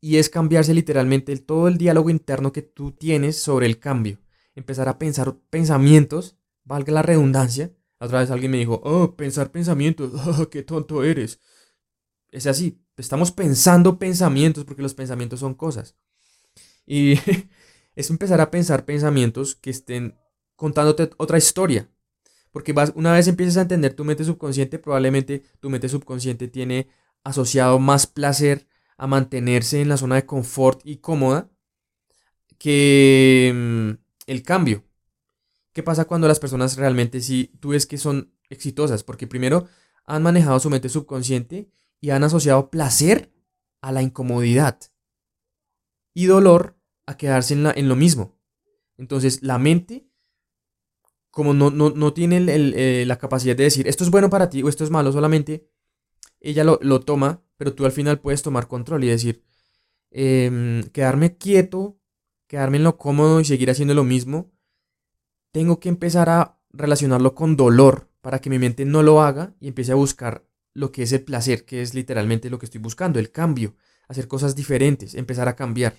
Y 0.00 0.16
es 0.16 0.30
cambiarse 0.30 0.72
literalmente 0.72 1.36
todo 1.38 1.68
el 1.68 1.76
diálogo 1.76 2.08
interno 2.08 2.52
que 2.52 2.62
tú 2.62 2.92
tienes 2.92 3.40
sobre 3.40 3.66
el 3.66 3.78
cambio. 3.78 4.18
Empezar 4.54 4.88
a 4.88 4.98
pensar 4.98 5.36
pensamientos, 5.50 6.38
valga 6.64 6.92
la 6.92 7.02
redundancia, 7.02 7.72
otra 7.98 8.20
vez 8.20 8.30
alguien 8.30 8.50
me 8.50 8.58
dijo, 8.58 8.80
oh, 8.82 9.14
pensar 9.14 9.50
pensamientos, 9.50 10.12
oh, 10.26 10.48
qué 10.48 10.62
tonto 10.62 11.04
eres. 11.04 11.38
Es 12.30 12.46
así, 12.46 12.80
estamos 12.96 13.32
pensando 13.32 13.98
pensamientos 13.98 14.64
porque 14.64 14.82
los 14.82 14.94
pensamientos 14.94 15.40
son 15.40 15.54
cosas. 15.54 15.96
Y 16.86 17.14
es 17.94 18.10
empezar 18.10 18.40
a 18.40 18.50
pensar 18.50 18.84
pensamientos 18.84 19.54
que 19.54 19.70
estén 19.70 20.18
contándote 20.56 21.10
otra 21.18 21.38
historia. 21.38 21.90
Porque 22.52 22.72
vas, 22.72 22.92
una 22.94 23.12
vez 23.12 23.28
empiezas 23.28 23.56
a 23.58 23.62
entender 23.62 23.94
tu 23.94 24.04
mente 24.04 24.24
subconsciente, 24.24 24.78
probablemente 24.78 25.42
tu 25.60 25.70
mente 25.70 25.88
subconsciente 25.88 26.48
tiene 26.48 26.88
asociado 27.22 27.78
más 27.78 28.06
placer 28.06 28.66
a 28.96 29.06
mantenerse 29.06 29.80
en 29.80 29.88
la 29.88 29.96
zona 29.96 30.16
de 30.16 30.26
confort 30.26 30.80
y 30.84 30.96
cómoda 30.96 31.50
que 32.58 33.52
mm, 33.54 33.90
el 34.26 34.42
cambio. 34.42 34.84
¿Qué 35.72 35.82
pasa 35.82 36.04
cuando 36.04 36.28
las 36.28 36.40
personas 36.40 36.76
realmente 36.76 37.20
sí, 37.20 37.52
tú 37.60 37.70
ves 37.70 37.86
que 37.86 37.96
son 37.96 38.34
exitosas? 38.48 39.04
Porque 39.04 39.26
primero 39.26 39.68
han 40.04 40.22
manejado 40.22 40.58
su 40.60 40.68
mente 40.68 40.88
subconsciente 40.88 41.70
y 42.00 42.10
han 42.10 42.24
asociado 42.24 42.70
placer 42.70 43.32
a 43.80 43.92
la 43.92 44.02
incomodidad 44.02 44.78
y 46.12 46.26
dolor 46.26 46.76
a 47.06 47.16
quedarse 47.16 47.54
en, 47.54 47.62
la, 47.62 47.72
en 47.72 47.88
lo 47.88 47.96
mismo. 47.96 48.38
Entonces 48.98 49.42
la 49.42 49.58
mente, 49.58 50.09
como 51.40 51.54
no, 51.54 51.70
no, 51.70 52.12
tiene 52.12 52.44
eh, 52.50 53.06
la 53.06 53.16
capacidad 53.16 53.56
de 53.56 53.64
decir 53.64 53.88
esto 53.88 54.04
es 54.04 54.10
bueno 54.10 54.28
para 54.28 54.50
ti 54.50 54.62
o 54.62 54.68
esto 54.68 54.84
es 54.84 54.90
malo, 54.90 55.10
solamente 55.10 55.66
ella 56.38 56.64
lo, 56.64 57.00
toma, 57.00 57.42
pero 57.56 57.72
tú 57.72 57.86
al 57.86 57.92
final 57.92 58.20
puedes 58.20 58.42
tomar 58.42 58.68
control 58.68 59.04
y 59.04 59.08
decir, 59.08 59.42
em, 60.10 60.82
quedarme 60.92 61.38
quieto, 61.38 61.98
quedarme 62.46 62.76
en 62.76 62.84
lo 62.84 62.98
cómodo 62.98 63.40
y 63.40 63.46
seguir 63.46 63.70
haciendo 63.70 63.94
lo 63.94 64.04
mismo 64.04 64.52
tengo 65.50 65.80
que 65.80 65.88
empezar 65.88 66.28
a 66.28 66.60
relacionarlo 66.74 67.34
con 67.34 67.56
dolor 67.56 68.10
para 68.20 68.42
que 68.42 68.50
mi 68.50 68.58
mente 68.58 68.84
no 68.84 69.02
lo 69.02 69.22
haga 69.22 69.54
y 69.60 69.68
empiece 69.68 69.92
a 69.92 69.94
buscar 69.94 70.44
lo 70.74 70.92
que 70.92 71.04
es 71.04 71.12
el 71.12 71.22
placer, 71.22 71.64
que 71.64 71.80
es 71.80 71.94
literalmente 71.94 72.50
lo 72.50 72.58
que 72.58 72.66
estoy 72.66 72.82
buscando, 72.82 73.18
el 73.18 73.32
cambio, 73.32 73.76
hacer 74.08 74.28
cosas 74.28 74.54
diferentes, 74.54 75.14
empezar 75.14 75.48
a 75.48 75.56
cambiar. 75.56 75.94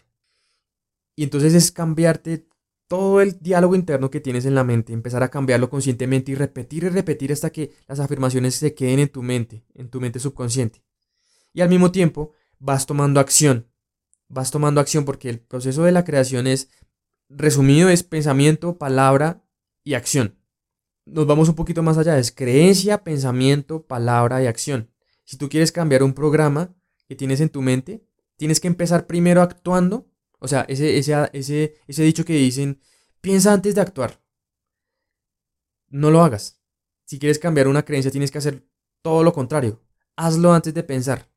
Y 1.16 1.24
entonces 1.24 1.56
es 1.56 1.72
cambiarte 1.72 2.48
todo 2.92 3.22
el 3.22 3.40
diálogo 3.40 3.74
interno 3.76 4.12
que 4.12 4.20
tienes 4.20 4.46
en 4.46 4.54
la 4.54 4.66
mente, 4.66 4.92
empezar 4.92 5.24
a 5.24 5.30
cambiarlo 5.30 5.70
conscientemente 5.70 6.34
y 6.34 6.36
repetir 6.36 6.84
y 6.84 6.90
repetir 6.90 7.32
hasta 7.32 7.50
que 7.50 7.72
las 7.88 8.02
afirmaciones 8.02 8.56
se 8.56 8.74
queden 8.76 9.00
en 9.00 9.08
tu 9.08 9.24
mente, 9.24 9.64
en 9.76 9.88
tu 9.88 10.02
mente 10.02 10.20
subconsciente. 10.20 10.84
Y 11.54 11.62
al 11.62 11.70
mismo 11.70 11.94
tiempo 11.94 12.34
vas 12.60 12.86
tomando 12.86 13.22
acción. 13.22 13.70
vas 14.28 14.52
tomando 14.52 14.82
acción 14.82 15.06
porque 15.06 15.30
el 15.30 15.40
proceso 15.40 15.84
de 15.84 15.94
la 15.94 16.04
creación 16.04 16.48
es, 16.48 16.68
resumido, 17.30 17.88
es 17.88 18.04
pensamiento, 18.04 18.78
palabra 18.78 19.42
y 19.86 19.94
acción. 19.94 20.38
Nos 21.06 21.26
vamos 21.26 21.48
un 21.48 21.56
poquito 21.56 21.84
más 21.84 21.98
allá, 21.98 22.20
es 22.20 22.34
creencia, 22.34 23.06
pensamiento, 23.06 23.88
palabra 23.88 24.44
y 24.44 24.48
acción. 24.48 24.90
Si 25.24 25.38
tú 25.38 25.48
quieres 25.48 25.72
cambiar 25.72 26.04
un 26.04 26.14
programa 26.14 26.76
que 27.08 27.16
tienes 27.16 27.40
en 27.40 27.48
tu 27.48 27.62
mente, 27.62 28.04
tienes 28.36 28.60
que 28.60 28.68
empezar 28.68 29.08
primero 29.08 29.42
actuando. 29.42 30.11
O 30.44 30.48
sea, 30.48 30.62
ese, 30.68 30.98
ese, 30.98 31.30
ese, 31.34 31.76
ese 31.88 32.04
dicho 32.04 32.26
que 32.26 32.34
dicen, 32.34 32.82
piensa 33.22 33.54
antes 33.54 33.76
de 33.76 33.82
actuar. 33.82 34.20
No 35.88 36.10
lo 36.10 36.24
hagas. 36.24 36.60
Si 37.06 37.20
quieres 37.20 37.38
cambiar 37.38 37.68
una 37.68 37.86
creencia, 37.86 38.10
tienes 38.10 38.32
que 38.32 38.40
hacer 38.40 38.66
todo 39.04 39.24
lo 39.24 39.34
contrario. 39.34 39.80
Hazlo 40.16 40.52
antes 40.52 40.74
de 40.74 40.82
pensar. 40.82 41.30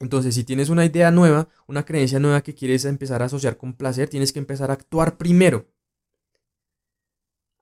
Entonces, 0.00 0.34
si 0.34 0.44
tienes 0.44 0.68
una 0.68 0.84
idea 0.84 1.10
nueva, 1.10 1.48
una 1.66 1.86
creencia 1.86 2.18
nueva 2.18 2.42
que 2.42 2.54
quieres 2.54 2.84
empezar 2.84 3.22
a 3.22 3.26
asociar 3.26 3.56
con 3.56 3.72
placer, 3.72 4.10
tienes 4.10 4.34
que 4.34 4.38
empezar 4.38 4.70
a 4.70 4.74
actuar 4.74 5.16
primero. 5.16 5.66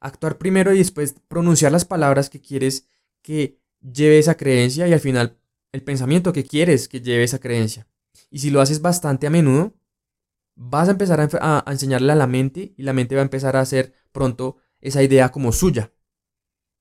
Actuar 0.01 0.39
primero 0.39 0.73
y 0.75 0.79
después 0.79 1.15
pronunciar 1.29 1.71
las 1.71 1.85
palabras 1.85 2.29
que 2.29 2.41
quieres 2.41 2.89
que 3.23 3.61
lleve 3.81 4.19
esa 4.19 4.37
creencia 4.37 4.89
y 4.89 4.93
al 4.93 4.99
final 4.99 5.39
el 5.71 5.85
pensamiento 5.85 6.33
que 6.33 6.43
quieres 6.43 6.89
que 6.89 7.01
lleve 7.01 7.23
esa 7.23 7.39
creencia. 7.39 7.87
Y 8.29 8.41
si 8.41 8.51
lo 8.51 8.61
haces 8.61 8.83
bastante 8.83 9.29
a 9.29 9.31
menudo, 9.31 9.75
vas 10.55 10.89
a 10.89 10.93
empezar 10.93 11.21
a, 11.21 11.65
enseñarle 11.67 12.13
a 12.13 12.17
la 12.17 12.27
mente 12.27 12.75
y 12.77 12.83
la 12.83 12.93
mente 12.93 13.15
va 13.15 13.23
a 13.23 13.25
empezar 13.25 13.57
a 13.57 13.61
hacer 13.61 13.95
pronto 14.13 14.59
esa 14.81 15.03
idea 15.03 15.31
como 15.31 15.53
suya. 15.53 15.93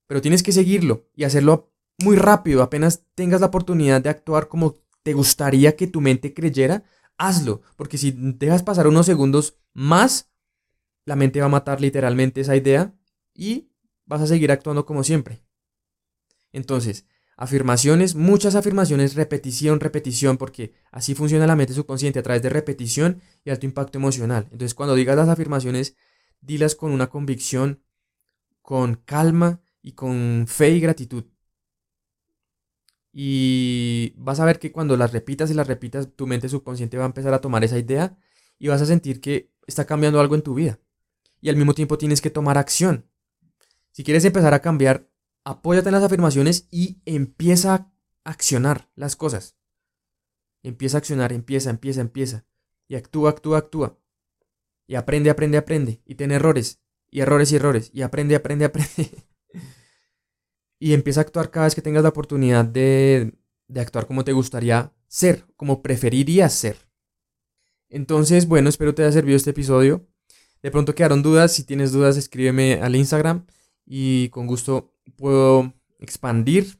Pero 0.08 0.22
tienes 0.22 0.44
que 0.44 0.52
seguirlo 0.52 1.10
y 1.16 1.24
hacerlo 1.24 1.72
muy 2.00 2.16
rápido. 2.16 2.64
Apenas 2.64 3.06
tengas 3.16 3.42
la 3.42 3.48
oportunidad 3.48 4.02
de 4.02 4.10
actuar 4.10 4.48
como 4.48 4.82
te 5.04 5.14
gustaría 5.14 5.76
que 5.76 5.88
tu 5.88 6.02
mente 6.02 6.34
creyera, 6.34 6.84
hazlo. 7.18 7.62
Porque 7.76 7.98
si 7.98 8.12
dejas 8.12 8.64
pasar 8.64 8.88
unos 8.88 9.06
segundos 9.06 9.58
más, 9.74 10.32
la 11.06 11.16
mente 11.16 11.40
va 11.40 11.46
a 11.46 11.50
matar 11.50 11.82
literalmente 11.82 12.42
esa 12.42 12.56
idea 12.56 12.94
y 13.34 13.72
vas 14.06 14.22
a 14.22 14.28
seguir 14.28 14.52
actuando 14.52 14.86
como 14.86 15.04
siempre. 15.04 15.44
Entonces, 16.52 17.06
afirmaciones, 17.42 18.14
muchas 18.14 18.54
afirmaciones, 18.54 19.16
repetición, 19.16 19.80
repetición, 19.80 20.38
porque 20.38 20.76
así 20.92 21.16
funciona 21.16 21.48
la 21.48 21.56
mente 21.56 21.74
subconsciente 21.74 22.20
a 22.20 22.22
través 22.22 22.44
de 22.44 22.50
repetición 22.50 23.20
y 23.44 23.50
alto 23.50 23.66
impacto 23.66 23.98
emocional. 23.98 24.44
Entonces, 24.52 24.76
cuando 24.76 24.94
digas 24.94 25.16
las 25.16 25.28
afirmaciones, 25.28 25.96
dilas 26.40 26.76
con 26.76 26.92
una 26.92 27.10
convicción, 27.10 27.82
con 28.62 28.94
calma 28.94 29.60
y 29.82 29.94
con 29.94 30.46
fe 30.48 30.70
y 30.70 30.82
gratitud. 30.82 31.24
Y 33.12 34.14
vas 34.18 34.40
a 34.40 34.46
ver 34.46 34.60
que 34.60 34.72
cuando 34.72 34.96
las 34.96 35.12
repitas 35.12 35.50
y 35.50 35.56
las 35.56 35.66
repitas, 35.66 36.10
tu 36.16 36.28
mente 36.28 36.48
subconsciente 36.48 36.98
va 36.98 37.06
a 37.06 37.08
empezar 37.08 37.34
a 37.34 37.42
tomar 37.42 37.64
esa 37.64 37.80
idea 37.80 38.16
y 38.60 38.68
vas 38.68 38.84
a 38.84 38.86
sentir 38.86 39.20
que 39.20 39.52
está 39.66 39.86
cambiando 39.86 40.20
algo 40.20 40.36
en 40.36 40.44
tu 40.44 40.54
vida. 40.54 40.80
Y 41.42 41.50
al 41.50 41.56
mismo 41.56 41.74
tiempo 41.74 41.98
tienes 41.98 42.22
que 42.22 42.30
tomar 42.30 42.60
acción. 42.60 43.10
Si 43.94 44.04
quieres 44.04 44.26
empezar 44.26 44.54
a 44.54 44.62
cambiar, 44.62 45.11
apóyate 45.44 45.90
en 45.90 45.94
las 45.94 46.04
afirmaciones 46.04 46.68
y 46.72 47.02
empieza 47.06 47.74
a 47.74 47.92
accionar 48.24 48.90
las 48.96 49.16
cosas. 49.16 49.58
Empieza 50.64 50.98
a 50.98 51.00
accionar, 51.00 51.34
empieza, 51.34 51.70
empieza, 51.70 52.02
empieza. 52.02 52.46
Y 52.88 52.96
actúa, 52.96 53.32
actúa, 53.32 53.58
actúa. 53.58 53.98
Y 54.88 54.96
aprende, 54.96 55.30
aprende, 55.30 55.58
aprende. 55.58 56.02
Y 56.06 56.16
ten 56.16 56.32
errores. 56.32 56.82
Y 57.10 57.22
errores 57.22 57.52
y 57.52 57.56
errores. 57.56 57.90
Y 57.94 58.02
aprende, 58.04 58.36
aprende, 58.36 58.66
aprende. 58.66 59.10
y 60.80 60.94
empieza 60.94 61.22
a 61.22 61.24
actuar 61.24 61.52
cada 61.52 61.66
vez 61.66 61.76
que 61.76 61.82
tengas 61.82 62.04
la 62.04 62.10
oportunidad 62.10 62.66
de, 62.66 63.38
actuar 63.76 64.08
como 64.08 64.24
te 64.24 64.34
gustaría 64.34 64.94
ser, 65.08 65.46
como 65.56 65.82
preferirías 65.82 66.54
ser. 66.54 66.78
Entonces, 67.90 68.48
bueno, 68.48 68.70
espero 68.70 68.94
te 68.94 69.04
haya 69.04 69.12
servido 69.12 69.38
este 69.38 69.50
episodio. 69.50 70.08
De 70.62 70.72
pronto 70.72 70.94
quedaron 70.94 71.24
dudas. 71.24 71.54
Si 71.54 71.64
tienes 71.64 71.92
dudas, 71.92 72.18
escríbeme 72.18 72.82
al 72.82 72.96
Instagram 72.96 73.46
y 73.86 74.30
con 74.30 74.48
gusto 74.48 74.94
puedo 75.16 75.74
expandir 76.00 76.80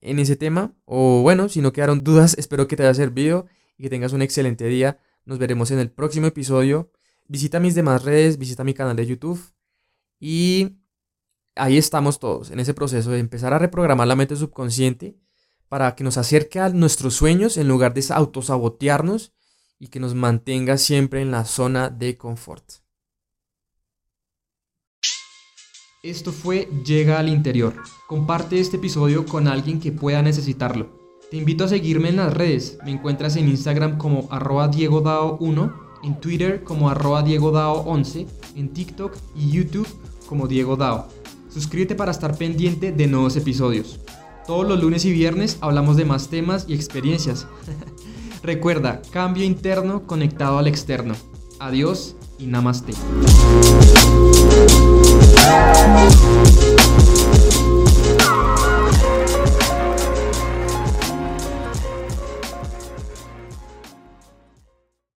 en 0.00 0.18
ese 0.18 0.36
tema. 0.36 0.74
O 0.84 1.22
bueno, 1.22 1.48
si 1.48 1.60
no 1.60 1.72
quedaron 1.72 2.04
dudas, 2.04 2.34
espero 2.38 2.68
que 2.68 2.76
te 2.76 2.82
haya 2.82 2.94
servido 2.94 3.46
y 3.76 3.84
que 3.84 3.90
tengas 3.90 4.12
un 4.12 4.22
excelente 4.22 4.66
día. 4.66 4.98
Nos 5.24 5.38
veremos 5.38 5.70
en 5.70 5.78
el 5.78 5.90
próximo 5.90 6.26
episodio. 6.26 6.90
Visita 7.28 7.60
mis 7.60 7.74
demás 7.74 8.04
redes, 8.04 8.38
visita 8.38 8.64
mi 8.64 8.74
canal 8.74 8.96
de 8.96 9.06
YouTube 9.06 9.40
y 10.18 10.78
ahí 11.56 11.78
estamos 11.78 12.18
todos, 12.18 12.50
en 12.50 12.60
ese 12.60 12.74
proceso 12.74 13.10
de 13.10 13.18
empezar 13.18 13.52
a 13.52 13.58
reprogramar 13.58 14.06
la 14.06 14.16
mente 14.16 14.36
subconsciente 14.36 15.16
para 15.68 15.94
que 15.94 16.04
nos 16.04 16.18
acerque 16.18 16.60
a 16.60 16.68
nuestros 16.68 17.14
sueños 17.14 17.56
en 17.56 17.68
lugar 17.68 17.94
de 17.94 18.04
autosabotearnos 18.10 19.32
y 19.78 19.88
que 19.88 20.00
nos 20.00 20.14
mantenga 20.14 20.76
siempre 20.78 21.22
en 21.22 21.30
la 21.30 21.44
zona 21.44 21.90
de 21.90 22.16
confort. 22.16 22.64
Esto 26.02 26.32
fue 26.32 26.68
Llega 26.84 27.20
al 27.20 27.28
Interior. 27.28 27.74
Comparte 28.08 28.58
este 28.58 28.76
episodio 28.76 29.24
con 29.24 29.46
alguien 29.46 29.78
que 29.78 29.92
pueda 29.92 30.20
necesitarlo. 30.20 30.88
Te 31.30 31.36
invito 31.36 31.62
a 31.62 31.68
seguirme 31.68 32.08
en 32.08 32.16
las 32.16 32.34
redes. 32.34 32.76
Me 32.84 32.90
encuentras 32.90 33.36
en 33.36 33.48
Instagram 33.48 33.98
como 33.98 34.26
arroba 34.32 34.68
diegodao1, 34.68 35.72
en 36.02 36.18
Twitter 36.18 36.64
como 36.64 36.90
arroba 36.90 37.24
diegodao11, 37.24 38.26
en 38.56 38.72
TikTok 38.72 39.16
y 39.36 39.52
YouTube 39.52 39.86
como 40.26 40.48
Diego 40.48 40.74
Dao. 40.74 41.06
Suscríbete 41.48 41.94
para 41.94 42.10
estar 42.10 42.36
pendiente 42.36 42.90
de 42.90 43.06
nuevos 43.06 43.36
episodios. 43.36 44.00
Todos 44.44 44.66
los 44.66 44.80
lunes 44.80 45.04
y 45.04 45.12
viernes 45.12 45.58
hablamos 45.60 45.96
de 45.96 46.04
más 46.04 46.26
temas 46.30 46.64
y 46.66 46.74
experiencias. 46.74 47.46
Recuerda, 48.42 49.02
cambio 49.12 49.44
interno 49.44 50.04
conectado 50.04 50.58
al 50.58 50.66
externo. 50.66 51.14
Adiós 51.60 52.16
y 52.40 52.46
namaste. 52.46 52.92
Música 55.42 56.71